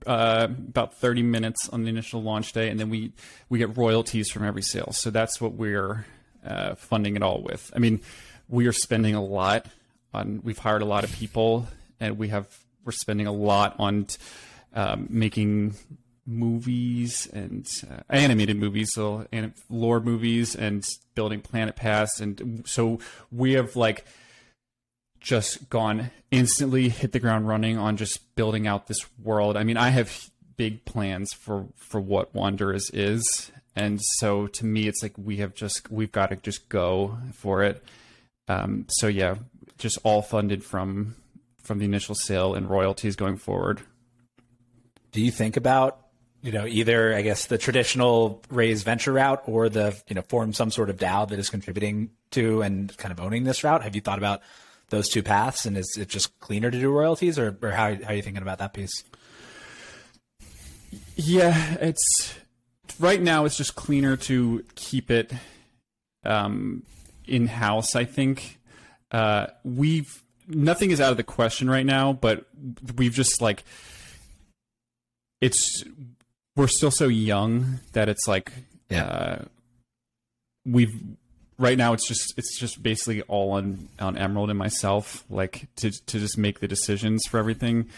[0.06, 3.12] uh, about 30 minutes on the initial launch day, and then we
[3.48, 4.90] we get royalties from every sale.
[4.92, 6.04] So that's what we're
[6.44, 7.70] uh, funding it all with.
[7.74, 8.00] I mean,
[8.48, 9.66] we are spending a lot
[10.12, 10.40] on.
[10.42, 11.68] We've hired a lot of people,
[12.02, 12.48] and we have
[12.84, 14.08] we're spending a lot on
[14.74, 15.74] um, making
[16.26, 20.84] movies and uh, animated movies, so and lore movies, and
[21.14, 22.98] building Planet Pass, and so
[23.30, 24.04] we have like
[25.20, 29.56] just gone instantly hit the ground running on just building out this world.
[29.56, 34.88] I mean, I have big plans for for what Wanderers is, and so to me,
[34.88, 37.82] it's like we have just we've got to just go for it.
[38.48, 39.36] Um, so yeah,
[39.78, 41.14] just all funded from
[41.62, 43.80] from the initial sale and royalties going forward.
[45.12, 45.98] Do you think about
[46.42, 50.52] you know either I guess the traditional raise venture route or the you know form
[50.52, 53.82] some sort of DAO that is contributing to and kind of owning this route?
[53.82, 54.42] Have you thought about
[54.92, 58.10] those two paths, and is it just cleaner to do royalties, or, or how, how
[58.10, 59.02] are you thinking about that piece?
[61.16, 62.34] Yeah, it's
[63.00, 63.44] right now.
[63.44, 65.32] It's just cleaner to keep it
[66.24, 66.84] um,
[67.26, 67.96] in house.
[67.96, 68.60] I think
[69.10, 72.46] uh, we've nothing is out of the question right now, but
[72.96, 73.64] we've just like
[75.40, 75.84] it's
[76.56, 78.52] we're still so young that it's like
[78.88, 79.04] yeah.
[79.04, 79.44] Uh,
[80.64, 80.94] we've
[81.58, 85.90] right now it's just it's just basically all on on Emerald and myself, like to
[85.90, 87.88] to just make the decisions for everything.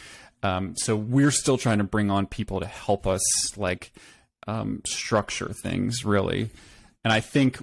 [0.42, 3.22] Um, so we're still trying to bring on people to help us
[3.56, 3.92] like
[4.46, 6.50] um, structure things really,
[7.02, 7.58] and I think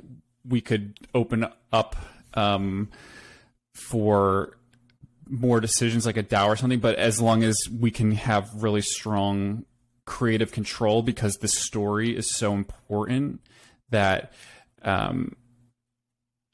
[0.48, 1.96] we could open up
[2.34, 2.90] um,
[3.74, 4.58] for
[5.32, 6.80] more decisions like a DAO or something.
[6.80, 9.66] But as long as we can have really strong
[10.06, 13.42] creative control, because the story is so important
[13.90, 14.34] that
[14.84, 15.36] um,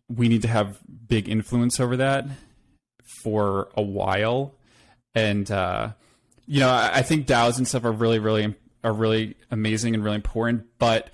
[0.07, 2.25] we need to have big influence over that
[3.23, 4.55] for a while.
[5.15, 5.93] And uh,
[6.45, 10.03] you know, I, I think DAOs and stuff are really, really are really amazing and
[10.03, 11.09] really important, but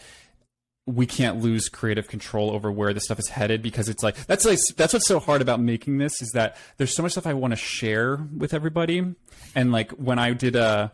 [0.85, 4.43] we can't lose creative control over where this stuff is headed because it's like that's
[4.45, 7.33] like that's what's so hard about making this is that there's so much stuff I
[7.33, 9.15] want to share with everybody.
[9.55, 10.89] And like when I did uh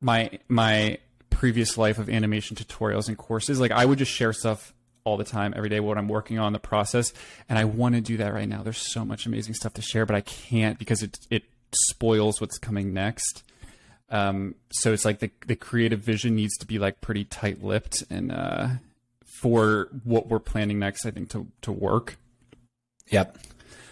[0.00, 4.72] my my previous life of animation tutorials and courses, like I would just share stuff
[5.04, 7.12] all the time, every day, what I'm working on, the process.
[7.48, 8.62] And I want to do that right now.
[8.62, 12.58] There's so much amazing stuff to share, but I can't because it it spoils what's
[12.58, 13.42] coming next.
[14.10, 18.02] Um, so it's like the the creative vision needs to be like pretty tight lipped
[18.10, 18.68] and uh,
[19.40, 22.18] for what we're planning next, I think to to work.
[23.08, 23.38] Yep.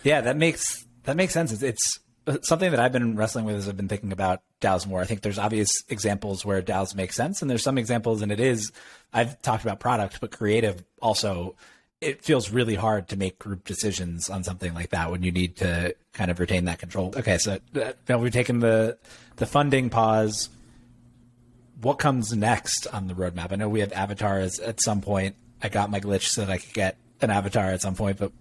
[0.02, 1.62] Yeah, that makes that makes sense.
[1.62, 5.00] It's, it's something that I've been wrestling with as I've been thinking about DAOs more.
[5.00, 8.40] I think there's obvious examples where DAOs make sense, and there's some examples, and it
[8.40, 8.72] is.
[9.12, 11.57] I've talked about product, but creative also.
[12.00, 15.56] It feels really hard to make group decisions on something like that when you need
[15.56, 17.12] to kind of retain that control.
[17.16, 18.98] Okay, so uh, now we've taken the
[19.37, 20.48] the funding pause.
[21.80, 23.52] What comes next on the roadmap?
[23.52, 25.37] I know we have avatars at some point.
[25.62, 28.32] I got my glitch so that I could get an avatar at some point, but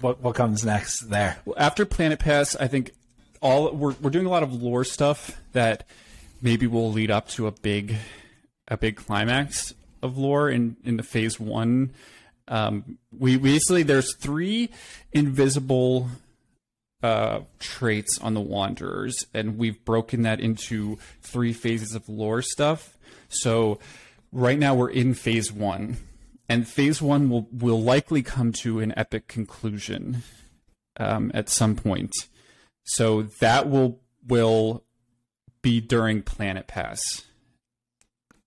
[0.00, 1.38] what what comes next there?
[1.56, 2.92] After Planet Pass, I think
[3.40, 5.86] all we're we're doing a lot of lore stuff that
[6.42, 7.96] maybe will lead up to a big
[8.68, 11.92] a big climax of lore in in the phase one.
[12.48, 14.70] Um, we basically there's three
[15.12, 16.08] invisible
[17.02, 22.96] uh, traits on the Wanderers, and we've broken that into three phases of lore stuff.
[23.28, 23.78] So
[24.32, 25.98] right now we're in phase one,
[26.48, 30.22] and phase one will will likely come to an epic conclusion
[30.98, 32.12] um, at some point.
[32.84, 34.84] So that will will
[35.62, 37.24] be during Planet Pass.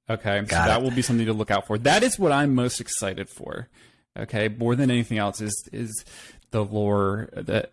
[0.09, 0.65] Okay, Got so it.
[0.67, 1.77] that will be something to look out for.
[1.77, 3.67] That is what I'm most excited for.
[4.17, 6.05] Okay, more than anything else is is
[6.51, 7.67] the lore, the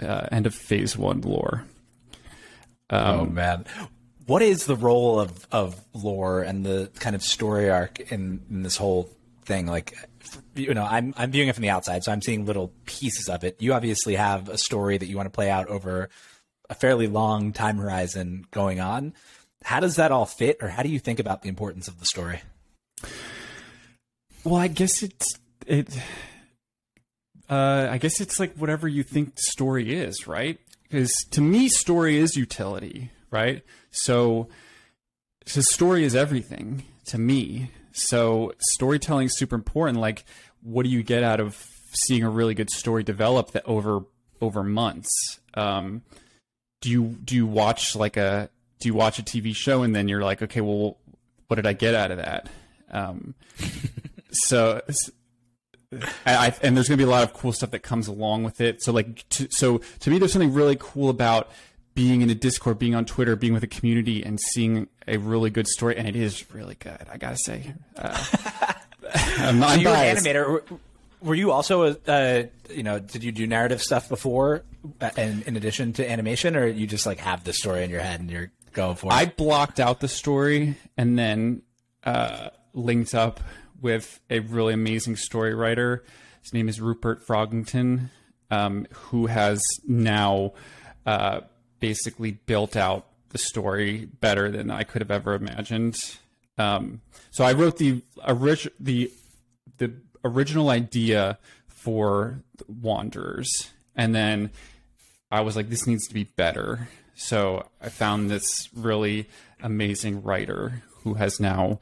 [0.00, 1.64] uh, end of Phase One lore.
[2.90, 3.64] oh man,
[4.26, 8.62] what is the role of of lore and the kind of story arc in, in
[8.62, 9.08] this whole
[9.44, 9.66] thing?
[9.66, 9.94] Like,
[10.54, 13.44] you know, I'm I'm viewing it from the outside, so I'm seeing little pieces of
[13.44, 13.56] it.
[13.62, 16.10] You obviously have a story that you want to play out over
[16.68, 19.14] a fairly long time horizon going on.
[19.64, 22.06] How does that all fit, or how do you think about the importance of the
[22.06, 22.40] story?
[24.44, 25.96] Well, I guess it's it.
[27.48, 30.58] Uh, I guess it's like whatever you think the story is, right?
[30.82, 33.62] Because to me, story is utility, right?
[33.90, 34.48] So,
[35.46, 37.70] so story is everything to me.
[37.92, 39.98] So storytelling is super important.
[39.98, 40.24] Like,
[40.62, 44.04] what do you get out of seeing a really good story develop that over
[44.40, 45.10] over months?
[45.54, 46.02] Um,
[46.80, 48.48] do you do you watch like a
[48.80, 50.96] do you watch a TV show and then you're like, okay, well,
[51.46, 52.48] what did I get out of that?
[52.90, 53.34] Um,
[54.32, 54.80] so
[55.92, 58.44] I, I, and there's going to be a lot of cool stuff that comes along
[58.44, 58.82] with it.
[58.82, 61.50] So like, to, so to me, there's something really cool about
[61.94, 65.50] being in a Discord, being on Twitter, being with a community, and seeing a really
[65.50, 65.96] good story.
[65.96, 67.04] And it is really good.
[67.12, 68.24] I gotta say, uh,
[69.38, 70.48] I'm not So you're an animator.
[70.48, 70.64] Were-
[71.22, 74.62] Were you also, a, uh, you know, did you do narrative stuff before,
[75.02, 78.00] uh, in, in addition to animation, or you just like have the story in your
[78.00, 79.14] head and you're going for it?
[79.14, 81.62] I blocked out the story and then
[82.04, 83.40] uh, linked up
[83.80, 86.04] with a really amazing story writer.
[86.42, 88.10] His name is Rupert Frogington,
[88.50, 90.52] um, who has now
[91.06, 91.40] uh,
[91.80, 96.18] basically built out the story better than I could have ever imagined.
[96.58, 98.02] Um, so I wrote the
[98.78, 99.10] the
[99.78, 104.50] the original idea for Wanderers, and then
[105.30, 106.88] I was like, this needs to be better.
[107.20, 109.28] So I found this really
[109.62, 111.80] amazing writer who has now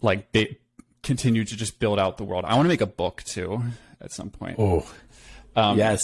[0.00, 0.58] like they
[1.02, 2.44] continued to just build out the world.
[2.46, 3.62] I want to make a book too
[4.00, 4.56] at some point.
[4.58, 4.86] oh,
[5.54, 6.02] Um, yes.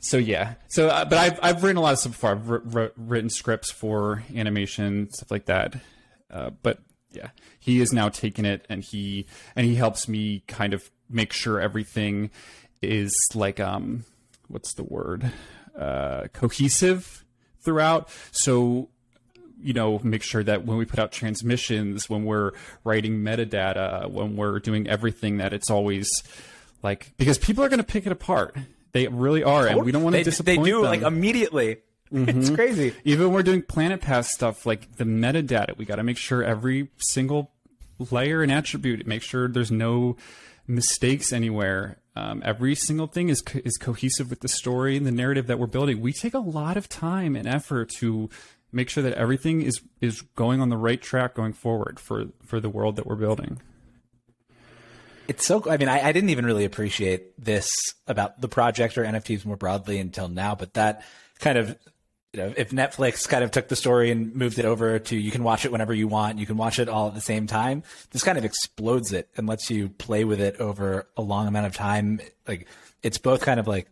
[0.00, 0.54] So yeah.
[0.68, 2.30] So uh, but I've I've written a lot of stuff before.
[2.30, 5.74] I've wr- wr- written scripts for animation stuff like that.
[6.30, 6.78] Uh, but
[7.10, 9.26] yeah, he is now taking it and he
[9.56, 12.30] and he helps me kind of make sure everything
[12.82, 14.04] is like um
[14.48, 15.32] what's the word
[15.78, 17.24] uh cohesive
[17.66, 18.08] throughout.
[18.30, 18.88] So
[19.60, 22.52] you know, make sure that when we put out transmissions, when we're
[22.84, 26.08] writing metadata, when we're doing everything, that it's always
[26.82, 28.56] like because people are going to pick it apart.
[28.92, 30.90] They really are, and we don't want to disappoint They do them.
[30.90, 31.78] like immediately.
[32.12, 32.38] Mm-hmm.
[32.40, 32.94] It's crazy.
[33.04, 36.42] Even when we're doing Planet Pass stuff, like the metadata, we got to make sure
[36.42, 37.50] every single
[38.10, 40.16] layer and attribute, make sure there's no
[40.68, 41.98] mistakes anywhere.
[42.16, 45.58] Um, every single thing is co- is cohesive with the story and the narrative that
[45.58, 46.00] we're building.
[46.00, 48.30] We take a lot of time and effort to
[48.72, 52.58] make sure that everything is is going on the right track going forward for for
[52.58, 53.60] the world that we're building.
[55.28, 55.62] It's so.
[55.68, 57.68] I mean, I, I didn't even really appreciate this
[58.06, 60.54] about the project or NFTs more broadly until now.
[60.54, 61.04] But that
[61.38, 61.76] kind of,
[62.36, 65.30] you know, if Netflix kind of took the story and moved it over to you
[65.30, 67.82] can watch it whenever you want, you can watch it all at the same time.
[68.10, 71.66] This kind of explodes it and lets you play with it over a long amount
[71.66, 72.20] of time.
[72.46, 72.68] Like
[73.02, 73.88] it's both kind of like.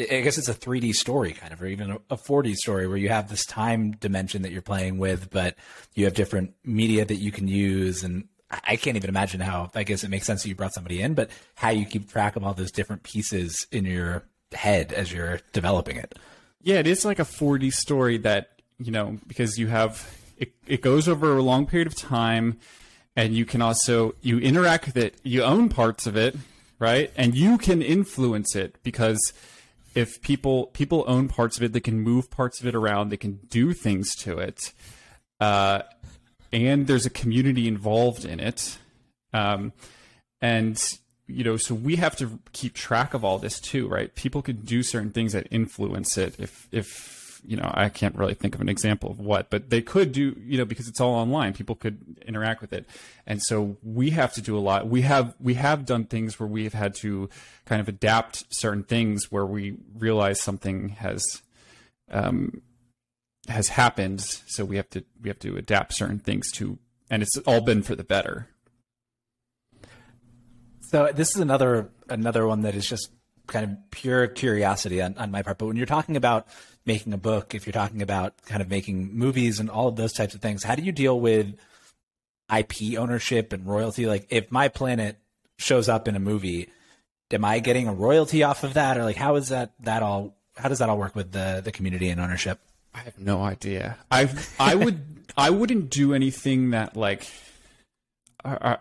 [0.00, 3.08] I guess it's a 3D story, kind of, or even a 4D story where you
[3.08, 5.56] have this time dimension that you're playing with, but
[5.94, 8.04] you have different media that you can use.
[8.04, 10.72] And I I can't even imagine how, I guess it makes sense that you brought
[10.72, 14.92] somebody in, but how you keep track of all those different pieces in your head
[14.92, 16.16] as you're developing it.
[16.62, 20.82] Yeah, it is like a 4D story that, you know, because you have it, it
[20.82, 22.58] goes over a long period of time
[23.16, 26.36] and you can also you interact with it, you own parts of it,
[26.78, 27.10] right?
[27.16, 29.32] And you can influence it because
[29.94, 33.16] if people people own parts of it, they can move parts of it around, they
[33.16, 34.72] can do things to it,
[35.40, 35.82] uh,
[36.52, 38.78] and there's a community involved in it,
[39.32, 39.72] um,
[40.40, 40.98] and
[41.28, 44.14] you know, so we have to keep track of all this too, right?
[44.14, 46.34] People could do certain things that influence it.
[46.38, 49.80] If if you know, I can't really think of an example of what, but they
[49.80, 51.52] could do, you know, because it's all online.
[51.52, 52.86] People could interact with it,
[53.26, 54.88] and so we have to do a lot.
[54.88, 57.28] We have we have done things where we have had to
[57.66, 61.22] kind of adapt certain things where we realize something has
[62.10, 62.62] um,
[63.48, 66.78] has happened, so we have to we have to adapt certain things to,
[67.10, 68.48] and it's all been for the better.
[70.90, 73.10] So this is another another one that is just
[73.46, 75.58] kind of pure curiosity on, on my part.
[75.58, 76.46] But when you're talking about
[76.86, 80.14] making a book, if you're talking about kind of making movies and all of those
[80.14, 81.54] types of things, how do you deal with
[82.54, 84.06] IP ownership and royalty?
[84.06, 85.18] Like if my planet
[85.58, 86.70] shows up in a movie,
[87.30, 88.96] am I getting a royalty off of that?
[88.96, 91.70] Or like how is that that all how does that all work with the the
[91.70, 92.60] community and ownership?
[92.94, 93.98] I have no idea.
[94.10, 95.04] I I would
[95.36, 97.30] I wouldn't do anything that like
[98.42, 98.78] I,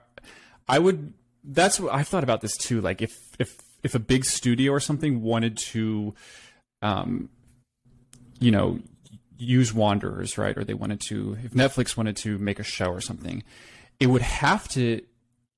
[0.69, 1.13] I would
[1.47, 2.81] that's what I've thought about this too.
[2.81, 6.13] Like if if if a big studio or something wanted to,
[6.81, 7.29] um,
[8.39, 8.79] you know,
[9.37, 10.57] use Wanderers, right?
[10.57, 13.43] Or they wanted to, if Netflix wanted to make a show or something,
[13.99, 15.01] it would have to,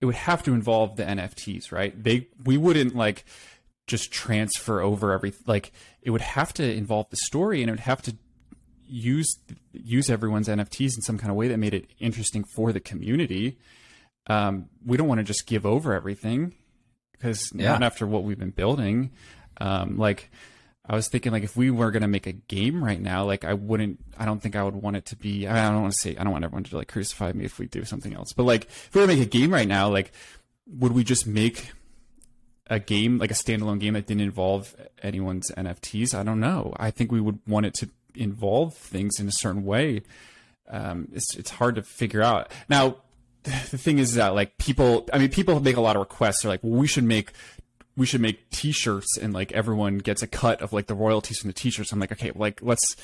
[0.01, 2.01] it would have to involve the NFTs, right?
[2.01, 3.25] They, we wouldn't like
[3.87, 5.43] just transfer over everything.
[5.47, 5.71] Like
[6.01, 8.15] it would have to involve the story and it would have to
[8.91, 9.37] use
[9.71, 13.57] use everyone's NFTs in some kind of way that made it interesting for the community.
[14.29, 16.53] Um, we don't want to just give over everything
[17.11, 17.71] because yeah.
[17.71, 19.11] not after what we've been building.
[19.59, 20.29] Um, like
[20.85, 23.43] I was thinking, like if we were going to make a game right now, like
[23.43, 25.47] I wouldn't, I don't think I would want it to be.
[25.47, 27.65] I don't want to say, I don't want everyone to like crucify me if we
[27.65, 28.31] do something else.
[28.33, 30.11] But like if we were to make a game right now, like
[30.67, 31.71] would we just make
[32.67, 36.13] a game like a standalone game that didn't involve anyone's NFTs?
[36.13, 36.73] I don't know.
[36.77, 40.03] I think we would want it to involve things in a certain way.
[40.69, 42.97] Um, it's it's hard to figure out now
[43.43, 46.43] the thing is that like people i mean people make a lot of requests.
[46.43, 47.31] They're like well we should make
[47.95, 51.49] we should make t-shirts and like everyone gets a cut of like the royalties from
[51.49, 51.91] the t-shirts.
[51.91, 52.95] I'm like okay like let's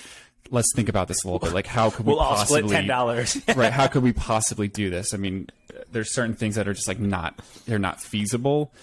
[0.51, 1.53] let's think about this a little bit.
[1.53, 3.41] Like how could we we'll possibly all split ten dollars.
[3.55, 5.13] Right how could we possibly do this?
[5.13, 5.49] I mean
[5.91, 8.73] there's certain things that are just like not they're not feasible.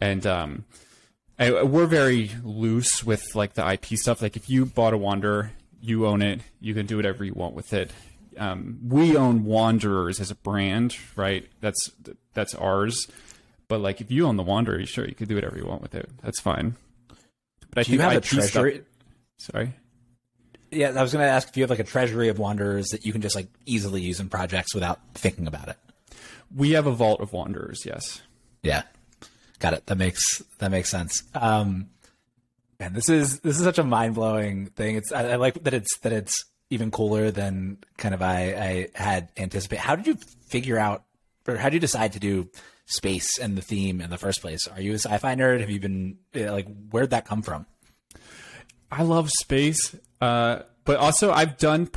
[0.00, 0.64] And um
[1.40, 4.20] I, we're very loose with like the ip stuff.
[4.20, 6.40] Like if you bought a wander you own it.
[6.60, 7.92] You can do whatever you want with it
[8.38, 11.48] um, we own Wanderers as a brand, right?
[11.60, 11.90] That's
[12.34, 13.08] that's ours.
[13.68, 15.94] But like, if you own the Wanderer, sure, you could do whatever you want with
[15.94, 16.08] it.
[16.22, 16.74] That's fine.
[17.70, 18.74] But I do think you have IP a treasury.
[18.74, 19.52] Stuff...
[19.52, 19.74] Sorry.
[20.70, 23.04] Yeah, I was going to ask if you have like a treasury of Wanderers that
[23.06, 25.76] you can just like easily use in projects without thinking about it.
[26.54, 27.84] We have a vault of Wanderers.
[27.84, 28.22] Yes.
[28.62, 28.82] Yeah,
[29.58, 29.86] got it.
[29.86, 31.22] That makes that makes sense.
[31.34, 31.90] Um,
[32.80, 34.96] and this is this is such a mind blowing thing.
[34.96, 39.02] It's I, I like that it's that it's even cooler than kind of I, I
[39.02, 39.80] had anticipated.
[39.80, 40.16] How did you
[40.48, 41.04] figure out,
[41.46, 42.48] or how did you decide to do
[42.86, 44.66] space and the theme in the first place?
[44.68, 45.60] Are you a sci-fi nerd?
[45.60, 47.66] Have you been like, where'd that come from?
[48.90, 51.90] I love space, uh, but also I've done.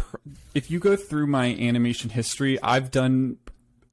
[0.54, 3.38] If you go through my animation history, I've done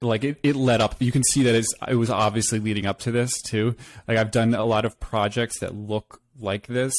[0.01, 0.97] like it, it led up.
[1.01, 3.77] You can see that it was obviously leading up to this too.
[4.07, 6.95] Like I've done a lot of projects that look like this.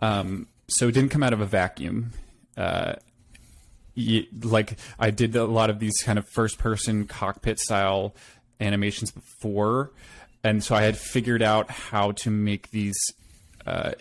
[0.00, 2.12] Um, so it didn't come out of a vacuum
[2.56, 2.94] uh,
[4.42, 8.14] like I did a lot of these kind of first person cockpit style
[8.60, 9.92] animations before,
[10.42, 12.98] and so I had figured out how to make these
[13.66, 13.92] uh,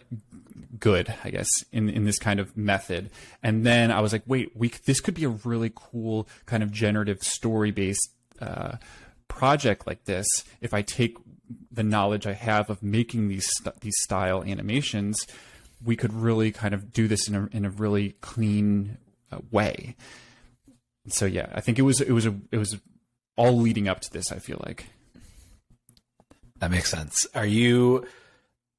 [0.79, 3.09] good, I guess, in in this kind of method.
[3.43, 6.71] And then I was like, wait, we this could be a really cool kind of
[6.71, 8.77] generative story based uh,
[9.27, 10.27] project like this
[10.59, 11.17] if I take
[11.71, 13.49] the knowledge I have of making these
[13.81, 15.25] these style animations
[15.83, 18.97] we could really kind of do this in a in a really clean
[19.31, 19.95] uh, way.
[21.07, 22.79] So yeah, I think it was it was a it was
[23.35, 24.31] all leading up to this.
[24.31, 24.85] I feel like
[26.59, 27.25] that makes sense.
[27.33, 28.05] Are you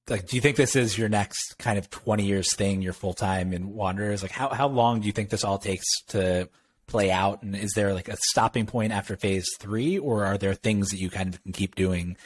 [0.08, 0.26] like?
[0.26, 2.82] Do you think this is your next kind of twenty years thing?
[2.82, 4.22] Your full time in Wanderers.
[4.22, 6.48] Like how how long do you think this all takes to
[6.86, 7.42] play out?
[7.42, 10.98] And is there like a stopping point after Phase Three, or are there things that
[10.98, 12.16] you kind of can keep doing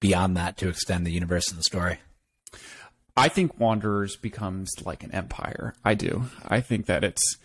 [0.00, 1.98] beyond that to extend the universe and the story?
[3.16, 5.74] I think Wanderers becomes like an empire.
[5.84, 6.24] I do.
[6.46, 7.38] I think that it's.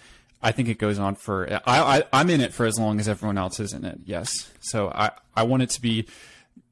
[0.43, 1.47] I think it goes on for.
[1.65, 3.99] I, I am in it for as long as everyone else is in it.
[4.05, 4.51] Yes.
[4.59, 6.07] So I I want it to be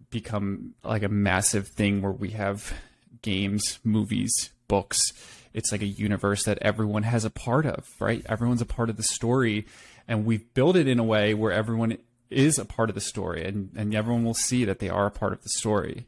[0.10, 2.74] become like a massive thing where we have
[3.22, 4.32] games, movies,
[4.68, 5.14] books.
[5.54, 8.26] It's like a universe that everyone has a part of, right?
[8.28, 9.66] Everyone's a part of the story,
[10.08, 11.98] and we've built it in a way where everyone
[12.30, 15.12] is a part of the story, and and everyone will see that they are a
[15.12, 16.06] part of the story.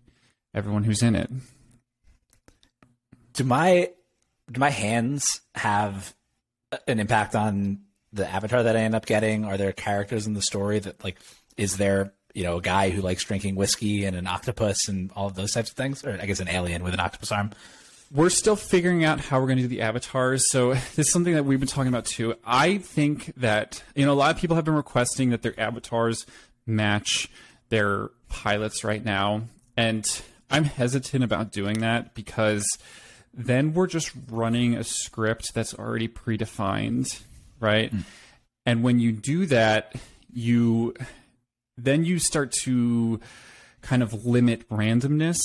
[0.53, 1.29] Everyone who's in it.
[3.33, 3.89] Do my
[4.51, 6.13] do my hands have
[6.87, 7.81] an impact on
[8.13, 9.45] the avatar that I end up getting?
[9.45, 11.17] Are there characters in the story that like
[11.57, 15.27] is there you know a guy who likes drinking whiskey and an octopus and all
[15.27, 17.51] of those types of things, or I guess an alien with an octopus arm?
[18.13, 20.43] We're still figuring out how we're going to do the avatars.
[20.49, 22.35] So this is something that we've been talking about too.
[22.45, 26.25] I think that you know a lot of people have been requesting that their avatars
[26.65, 27.29] match
[27.69, 29.43] their pilots right now,
[29.77, 30.05] and
[30.49, 32.65] I'm hesitant about doing that because
[33.33, 37.21] then we're just running a script that's already predefined,
[37.59, 37.93] right?
[37.93, 38.03] Mm.
[38.65, 39.95] And when you do that,
[40.33, 40.93] you
[41.77, 43.19] then you start to
[43.81, 45.39] kind of limit randomness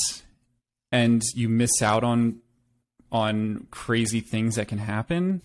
[0.92, 2.40] and you miss out on
[3.10, 5.40] on crazy things that can happen.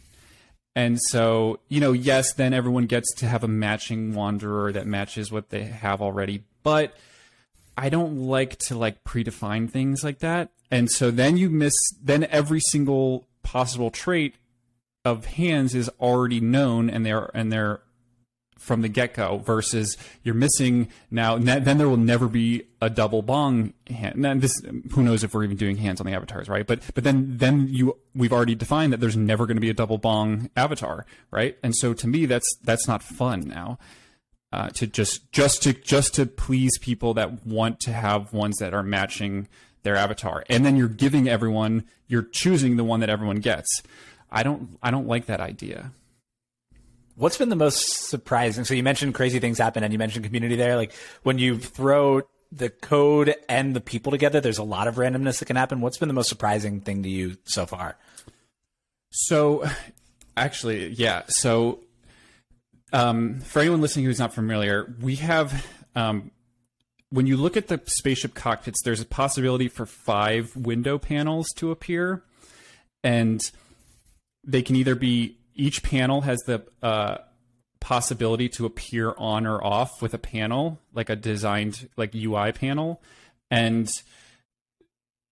[0.76, 5.32] And so, you know, yes, then everyone gets to have a matching wanderer that matches
[5.32, 6.96] what they have already, but
[7.78, 10.52] I don't like to like predefine things like that.
[10.70, 14.36] And so then you miss then every single possible trait
[15.04, 17.82] of hands is already known and they're and they're
[18.62, 21.38] from the get go versus you're missing now.
[21.38, 24.24] Then there will never be a double bong hand.
[24.24, 24.62] And this,
[24.92, 26.66] who knows if we're even doing hands on the avatars, right?
[26.66, 29.74] But but then then you we've already defined that there's never going to be a
[29.74, 31.58] double bong avatar, right?
[31.64, 33.80] And so to me, that's that's not fun now.
[34.54, 38.74] Uh, to just just to just to please people that want to have ones that
[38.74, 39.48] are matching
[39.84, 43.82] their avatar, and then you're giving everyone, you're choosing the one that everyone gets.
[44.30, 45.92] I don't I don't like that idea.
[47.16, 48.64] What's been the most surprising?
[48.66, 50.76] So you mentioned crazy things happen and you mentioned community there.
[50.76, 50.94] Like
[51.24, 55.46] when you throw the code and the people together, there's a lot of randomness that
[55.46, 55.82] can happen.
[55.82, 57.98] What's been the most surprising thing to you so far?
[59.12, 59.66] So
[60.36, 61.24] actually, yeah.
[61.28, 61.80] So
[62.92, 65.66] um, for anyone listening who's not familiar, we have
[65.96, 66.32] um,
[67.10, 71.72] when you look at the spaceship cockpits, there's a possibility for five window panels to
[71.72, 72.24] appear,
[73.04, 73.42] and
[74.44, 77.18] they can either be each panel has the uh,
[77.80, 83.02] possibility to appear on or off with a panel, like a designed like UI panel.
[83.50, 83.92] And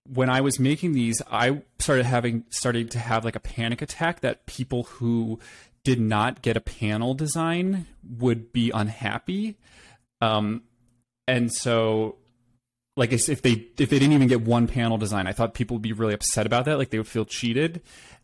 [0.06, 4.20] when I was making these, I started having started to have like a panic attack
[4.22, 5.40] that people who
[5.90, 9.58] did not get a panel design would be unhappy.
[10.22, 10.62] Um,
[11.28, 12.18] and so
[12.96, 15.82] like if they if they didn't even get one panel design, I thought people would
[15.82, 17.82] be really upset about that, like they would feel cheated.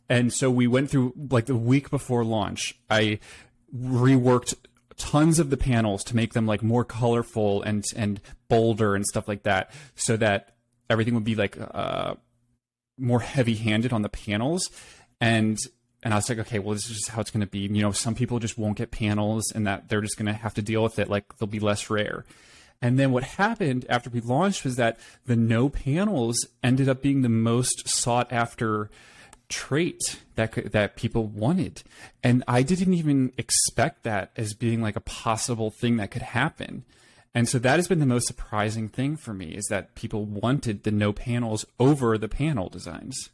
[0.07, 2.78] And so we went through like the week before launch.
[2.88, 3.20] I
[3.76, 4.53] reworked
[4.95, 9.28] tons of the panels to make them like more colorful and and bolder and stuff
[9.28, 10.55] like that, so that
[10.88, 12.13] everything would be like uh,
[12.99, 14.70] more heavy handed on the panels.
[15.20, 15.57] And
[16.06, 17.62] and I was like, okay, well, this is just how it's going to be.
[17.62, 20.53] You know, some people just won't get panels, and that they're just going to have
[20.53, 21.10] to deal with it.
[21.10, 22.24] Like they'll be less rare.
[22.80, 27.24] And then what happened after we launched was that the no panels ended up being
[27.24, 28.91] the most sought after
[29.49, 31.84] trait that could, that people wanted
[32.24, 36.84] and i didn't even expect that as being like a possible thing that could happen
[37.36, 40.82] and so that has been the most surprising thing for me is that people wanted
[40.82, 43.30] the no panels over the panel designs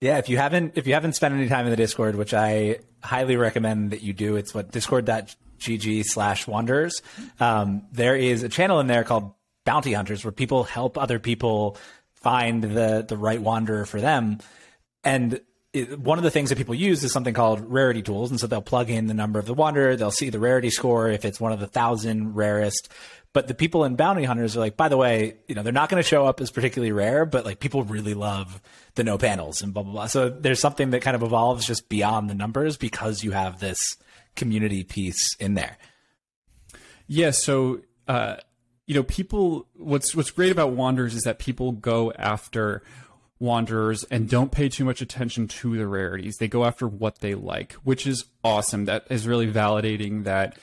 [0.00, 2.78] yeah if you haven't if you haven't spent any time in the discord which i
[3.02, 7.02] highly recommend that you do it's what discord.gg slash wanderers.
[7.40, 9.32] Um, there is a channel in there called
[9.64, 11.76] bounty hunters where people help other people
[12.14, 14.38] find the the right wanderer for them.
[15.04, 15.40] And
[15.74, 18.30] one of the things that people use is something called rarity tools.
[18.30, 21.08] And so they'll plug in the number of the wanderer, they'll see the rarity score
[21.08, 22.88] if it's one of the thousand rarest.
[23.34, 25.90] But the people in bounty hunters are like, by the way, you know, they're not
[25.90, 28.60] going to show up as particularly rare, but like people really love
[28.94, 30.06] the no panels and blah, blah, blah.
[30.06, 33.98] So there's something that kind of evolves just beyond the numbers because you have this
[34.34, 35.76] community piece in there.
[37.06, 37.30] Yeah.
[37.30, 38.36] So, uh,
[38.86, 42.82] you know, people, what's, what's great about Wanderers is that people go after
[43.40, 46.36] wanderers and don't pay too much attention to the rarities.
[46.36, 48.86] They go after what they like, which is awesome.
[48.86, 50.58] That is really validating that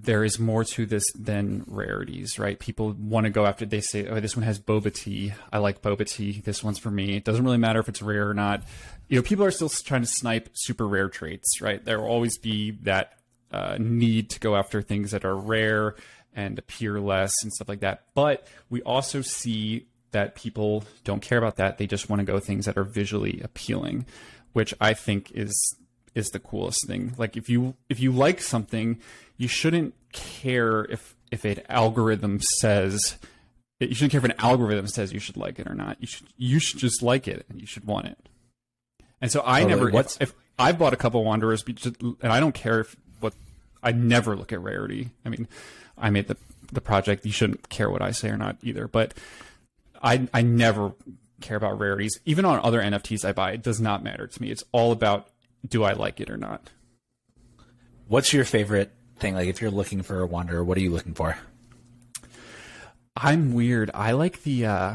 [0.00, 2.58] there is more to this than rarities, right?
[2.58, 3.66] People want to go after.
[3.66, 5.32] They say, "Oh, this one has boba tea.
[5.52, 6.40] I like boba tea.
[6.40, 8.62] This one's for me." It doesn't really matter if it's rare or not.
[9.08, 11.84] You know, people are still trying to snipe super rare traits, right?
[11.84, 13.14] There will always be that
[13.50, 15.96] uh, need to go after things that are rare
[16.32, 18.04] and appear less and stuff like that.
[18.14, 21.78] But we also see that people don't care about that.
[21.78, 24.06] They just want to go things that are visually appealing,
[24.52, 25.76] which I think is
[26.14, 27.14] is the coolest thing.
[27.16, 28.98] Like if you if you like something,
[29.36, 33.18] you shouldn't care if if an algorithm says
[33.80, 35.98] you shouldn't care if an algorithm says you should like it or not.
[36.00, 38.18] You should you should just like it and you should want it.
[39.20, 39.98] And so I oh, never really?
[39.98, 43.34] if, if I've bought a couple wanderers and I don't care if what
[43.82, 45.10] I never look at rarity.
[45.24, 45.46] I mean,
[45.96, 46.36] I made the
[46.72, 47.24] the project.
[47.24, 49.14] You shouldn't care what I say or not either, but
[50.02, 50.92] I I never
[51.40, 52.18] care about rarities.
[52.24, 54.50] Even on other NFTs I buy, it does not matter to me.
[54.50, 55.28] It's all about
[55.66, 56.70] do I like it or not.
[58.06, 59.34] What's your favorite thing?
[59.34, 61.36] Like, if you're looking for a Wanderer, what are you looking for?
[63.16, 63.90] I'm weird.
[63.94, 64.94] I like the uh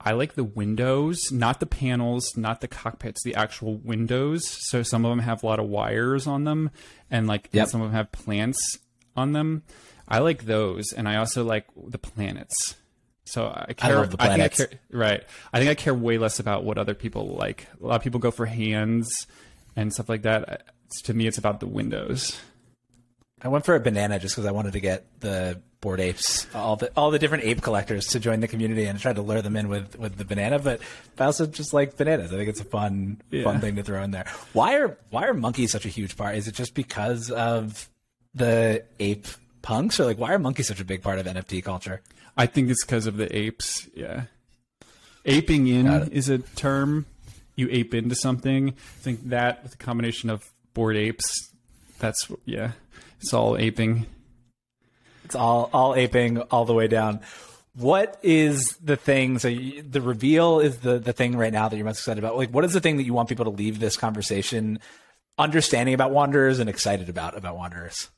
[0.00, 4.46] I like the windows, not the panels, not the cockpits, the actual windows.
[4.68, 6.70] So some of them have a lot of wires on them
[7.10, 7.62] and like Yep.
[7.62, 8.78] and some of them have plants
[9.16, 9.62] on them.
[10.06, 12.76] I like those and I also like the planets.
[13.26, 14.56] So I care love the think I planets.
[14.58, 15.24] care right.
[15.52, 17.66] I think I care way less about what other people like.
[17.82, 19.26] A lot of people go for hands
[19.76, 20.48] and stuff like that.
[20.48, 20.56] Uh,
[21.04, 22.38] To me it's about the windows.
[23.42, 26.76] I went for a banana just because I wanted to get the Bored Apes, all
[26.76, 29.54] the all the different ape collectors to join the community and tried to lure them
[29.56, 30.58] in with with the banana.
[30.58, 30.80] But
[31.18, 32.32] I also just like bananas.
[32.32, 33.44] I think it's a fun Yeah.
[33.44, 34.24] fun thing to throw in there.
[34.54, 36.36] Why are why are monkeys such a huge part?
[36.36, 37.88] Is it just because of
[38.34, 39.26] the ape
[39.64, 42.02] punks, or like why are monkeys such a big part of NFT culture?
[42.36, 43.88] I think it's because of the apes.
[43.94, 44.24] Yeah.
[45.24, 47.06] Aping in is a term.
[47.56, 48.70] You ape into something.
[48.70, 50.42] I think that with a combination of
[50.74, 51.50] bored apes,
[51.98, 52.72] that's, yeah,
[53.20, 54.06] it's all aping.
[55.24, 57.20] It's all all aping all the way down.
[57.74, 59.38] What is the thing?
[59.38, 62.36] So you, the reveal is the the thing right now that you're most excited about.
[62.36, 64.80] Like, what is the thing that you want people to leave this conversation
[65.38, 68.08] understanding about Wanderers and excited about about Wanderers?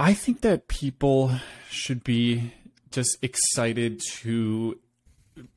[0.00, 1.30] I think that people
[1.68, 2.54] should be
[2.90, 4.78] just excited to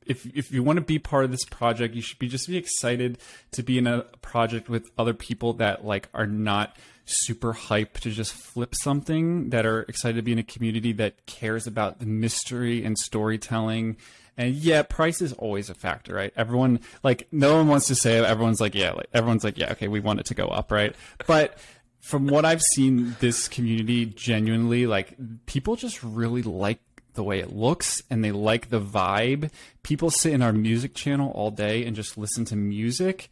[0.04, 2.58] if if you want to be part of this project, you should be just be
[2.58, 3.16] excited
[3.52, 6.76] to be in a project with other people that like are not
[7.06, 11.24] super hype to just flip something that are excited to be in a community that
[11.24, 13.96] cares about the mystery and storytelling.
[14.36, 16.34] And yeah, price is always a factor, right?
[16.36, 18.24] Everyone like no one wants to say it.
[18.26, 20.94] everyone's like, yeah, like everyone's like, yeah, okay, we want it to go up, right?
[21.26, 21.56] But
[22.04, 26.80] from what I've seen, this community genuinely like people just really like
[27.14, 29.50] the way it looks and they like the vibe.
[29.82, 33.30] People sit in our music channel all day and just listen to music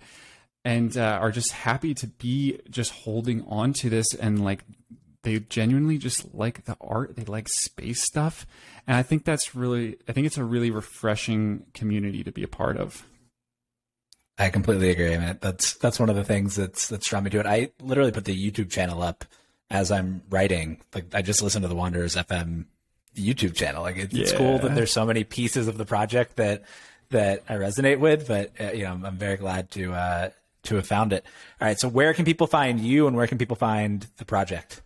[0.65, 4.65] and uh, are just happy to be just holding on to this and like
[5.23, 7.15] they genuinely just like the art.
[7.15, 8.47] They like space stuff.
[8.87, 12.49] And i think that's really i think it's a really refreshing community to be a
[12.49, 13.07] part of
[14.39, 15.39] I completely agree, man.
[15.41, 17.47] That's that's one of the things that's that's drawn me to it.
[17.47, 19.25] I literally put the YouTube channel up
[19.71, 20.81] as I'm writing.
[20.95, 22.67] Like I just listened to the Wanderers FM
[23.15, 23.83] YouTube channel.
[23.83, 26.65] Like it's, it's cool that there's so many pieces of the project that
[27.11, 28.27] that I resonate with.
[28.27, 30.31] But uh, you know, I'm, I'm very glad to uh,
[30.65, 31.25] to have found it.
[31.61, 34.83] All right, so where can people find you, and where can people find the project?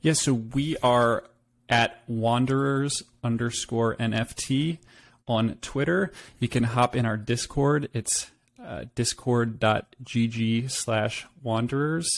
[0.00, 1.24] yeah so we are
[1.68, 4.78] at wanderers underscore nft
[5.26, 8.30] on twitter you can hop in our discord it's
[8.64, 12.08] uh, discord.gg slash wanderers.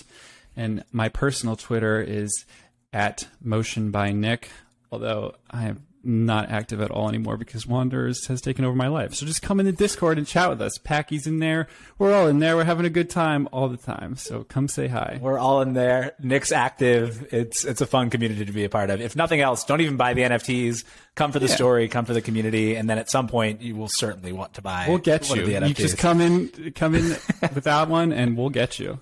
[0.57, 2.45] And my personal twitter is
[2.93, 4.51] at motion by nick
[4.93, 9.15] although i am not active at all anymore because wanderers has taken over my life
[9.15, 11.67] so just come in the discord and chat with us packy's in there
[11.99, 14.87] we're all in there we're having a good time all the time so come say
[14.89, 16.15] hi We're all in there.
[16.21, 17.33] Nick's active.
[17.33, 19.01] It's it's a fun community to be a part of.
[19.01, 20.85] If nothing else, don't even buy the NFTs.
[21.15, 21.89] Come for the story.
[21.89, 24.87] Come for the community, and then at some point, you will certainly want to buy.
[24.89, 25.47] We'll get you.
[25.47, 27.05] You just come in, come in
[27.55, 28.99] without one, and we'll get you.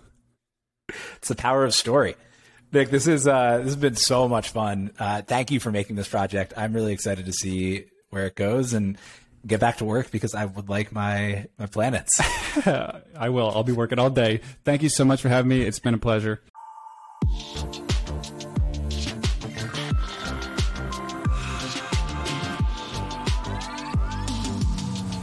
[1.16, 2.16] It's the power of story.
[2.72, 4.92] Nick, this is uh, this has been so much fun.
[4.98, 6.54] Uh, thank you for making this project.
[6.56, 8.96] I'm really excited to see where it goes and
[9.46, 12.18] get back to work because I would like my my planets.
[12.66, 13.50] I will.
[13.50, 14.40] I'll be working all day.
[14.64, 15.60] Thank you so much for having me.
[15.62, 16.40] It's been a pleasure.